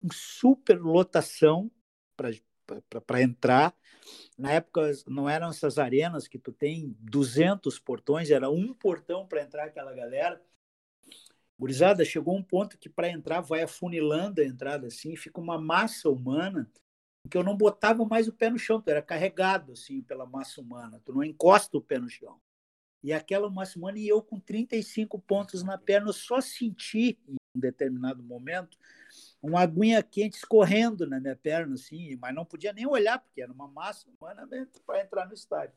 uma 0.00 0.12
super 0.12 0.80
lotação 0.80 1.68
para 2.16 2.30
entrar. 3.20 3.74
Na 4.36 4.52
época 4.52 4.90
não 5.06 5.28
eram 5.28 5.48
essas 5.48 5.78
arenas 5.78 6.28
que 6.28 6.38
tu 6.38 6.52
tem 6.52 6.96
200 7.00 7.78
portões, 7.78 8.30
era 8.30 8.50
um 8.50 8.74
portão 8.74 9.26
para 9.26 9.42
entrar 9.42 9.64
aquela 9.64 9.94
galera. 9.94 10.40
Gurizada, 11.58 12.04
chegou 12.04 12.36
um 12.36 12.42
ponto 12.42 12.76
que 12.76 12.88
para 12.88 13.08
entrar 13.08 13.40
vai 13.40 13.62
afunilando 13.62 14.40
a 14.40 14.44
entrada 14.44 14.88
assim, 14.88 15.16
fica 15.16 15.40
uma 15.40 15.58
massa 15.58 16.10
humana 16.10 16.70
que 17.30 17.36
eu 17.36 17.42
não 17.42 17.56
botava 17.56 18.04
mais 18.04 18.28
o 18.28 18.32
pé 18.32 18.50
no 18.50 18.58
chão, 18.58 18.80
tu 18.80 18.90
era 18.90 19.00
carregado 19.00 19.72
assim 19.72 20.02
pela 20.02 20.26
massa 20.26 20.60
humana, 20.60 21.00
tu 21.04 21.14
não 21.14 21.24
encosta 21.24 21.76
o 21.76 21.80
pé 21.80 21.98
no 21.98 22.08
chão. 22.08 22.38
E 23.02 23.12
aquela 23.12 23.46
uma 23.46 23.66
semana 23.66 23.98
e 23.98 24.08
eu 24.08 24.22
com 24.22 24.40
35 24.40 25.18
pontos 25.20 25.62
na 25.62 25.78
perna, 25.78 26.08
eu 26.08 26.12
só 26.12 26.40
senti 26.40 27.18
em 27.28 27.36
um 27.54 27.60
determinado 27.60 28.22
momento 28.22 28.78
uma 29.44 29.60
aguinha 29.60 30.02
quente 30.02 30.36
escorrendo 30.36 31.06
na 31.06 31.20
minha 31.20 31.36
perna, 31.36 31.74
assim, 31.74 32.16
mas 32.16 32.34
não 32.34 32.46
podia 32.46 32.72
nem 32.72 32.86
olhar, 32.86 33.18
porque 33.18 33.42
era 33.42 33.52
uma 33.52 33.68
massa 33.68 34.08
humana 34.08 34.48
para 34.86 35.02
entrar 35.02 35.26
no 35.26 35.34
estádio. 35.34 35.76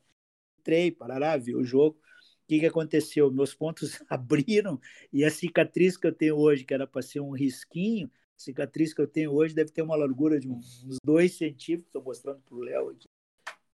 Entrei, 0.60 0.90
parará, 0.90 1.36
vi 1.36 1.54
o 1.54 1.64
jogo. 1.64 1.98
O 1.98 2.48
que, 2.48 2.62
que 2.62 2.66
aconteceu? 2.66 3.30
Meus 3.30 3.54
pontos 3.54 4.02
abriram 4.10 4.80
e 5.12 5.26
a 5.26 5.30
cicatriz 5.30 5.98
que 5.98 6.08
eu 6.08 6.14
tenho 6.14 6.38
hoje, 6.38 6.64
que 6.64 6.74
era 6.74 6.88
para 6.88 7.02
ser 7.02 7.20
um 7.20 7.32
risquinho, 7.32 8.08
a 8.08 8.40
cicatriz 8.40 8.94
que 8.94 9.02
eu 9.02 9.08
tenho 9.08 9.34
hoje 9.34 9.54
deve 9.54 9.72
ter 9.72 9.82
uma 9.82 9.98
largura 9.98 10.40
de 10.40 10.48
uns 10.48 10.86
dois 11.04 11.34
centímetros. 11.34 11.88
Estou 11.88 12.04
mostrando 12.04 12.40
para 12.42 12.56
o 12.56 12.60
Léo 12.60 12.90
aqui 12.90 13.08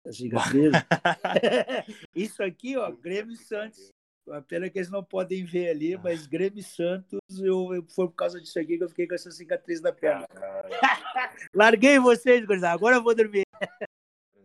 a 0.07 0.13
cicatriz. 0.13 0.73
Isso 2.15 2.43
aqui, 2.43 2.77
ó, 2.77 2.93
Grêmio 2.93 3.37
Santos. 3.37 3.91
A 4.29 4.41
pena 4.43 4.69
que 4.69 4.79
eles 4.79 4.91
não 4.91 5.03
podem 5.03 5.45
ver 5.45 5.71
ali, 5.71 5.95
ah. 5.95 6.01
mas 6.03 6.27
Grêmio 6.27 6.63
Santos, 6.63 7.19
eu, 7.39 7.75
eu, 7.75 7.87
foi 7.95 8.07
por 8.07 8.15
causa 8.15 8.41
disso 8.41 8.59
aqui 8.59 8.77
que 8.77 8.85
eu 8.85 8.89
fiquei 8.89 9.07
com 9.07 9.15
essa 9.15 9.31
cicatriz 9.31 9.81
na 9.81 9.93
perna. 9.93 10.27
Larguei 11.55 11.99
vocês, 11.99 12.45
gurizada. 12.45 12.75
Agora 12.75 12.97
eu 12.97 13.03
vou 13.03 13.15
dormir. 13.15 13.43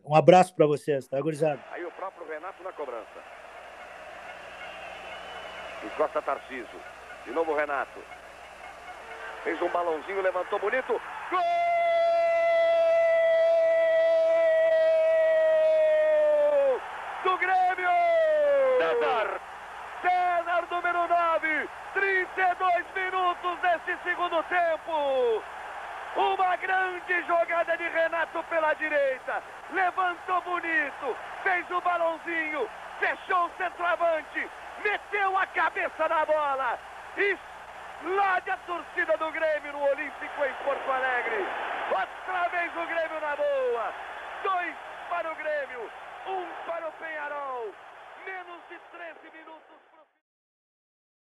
Um 0.03 0.15
abraço 0.15 0.55
para 0.55 0.67
vocês, 0.67 1.07
tá, 1.07 1.19
gurizada? 1.19 1.63
Aí 1.71 1.83
o 1.83 1.91
próprio 1.91 2.27
Renato 2.27 2.63
na 2.63 2.71
cobrança. 2.73 3.23
Encosta 5.83 6.21
Tarciso. 6.21 6.79
De 7.25 7.31
novo 7.31 7.51
o 7.51 7.55
Renato. 7.55 7.99
Fez 9.43 9.61
um 9.61 9.69
balãozinho, 9.69 10.21
levantou 10.21 10.59
bonito. 10.59 10.93
Gol! 11.29 11.74
segundo 24.05 24.41
tempo. 24.43 25.43
Uma 26.15 26.55
grande 26.55 27.23
jogada 27.23 27.75
de 27.75 27.87
Renato 27.89 28.41
pela 28.43 28.73
direita. 28.75 29.43
Levantou 29.71 30.41
bonito, 30.41 31.17
fez 31.43 31.69
o 31.71 31.81
balãozinho, 31.81 32.69
fechou 32.99 33.45
o 33.45 33.51
centroavante, 33.57 34.49
meteu 34.81 35.37
a 35.37 35.45
cabeça 35.47 36.07
na 36.07 36.25
bola. 36.25 36.79
Explode 37.17 38.49
a 38.49 38.57
torcida 38.65 39.17
do 39.17 39.31
Grêmio 39.31 39.73
no 39.73 39.83
Olímpico 39.83 40.45
em 40.45 40.53
Porto 40.63 40.91
Alegre. 40.91 41.45
Outra 41.89 42.47
vez 42.49 42.71
o 42.77 42.87
Grêmio 42.87 43.19
na 43.19 43.35
boa. 43.35 43.93
Dois 44.43 44.75
para 45.09 45.31
o 45.31 45.35
Grêmio, 45.35 45.91
um 46.27 46.47
para 46.65 46.87
o 46.87 46.91
Penharol. 46.93 47.73
Menos 48.25 48.61
de 48.69 48.79
13 48.91 49.37
minutos. 49.37 49.94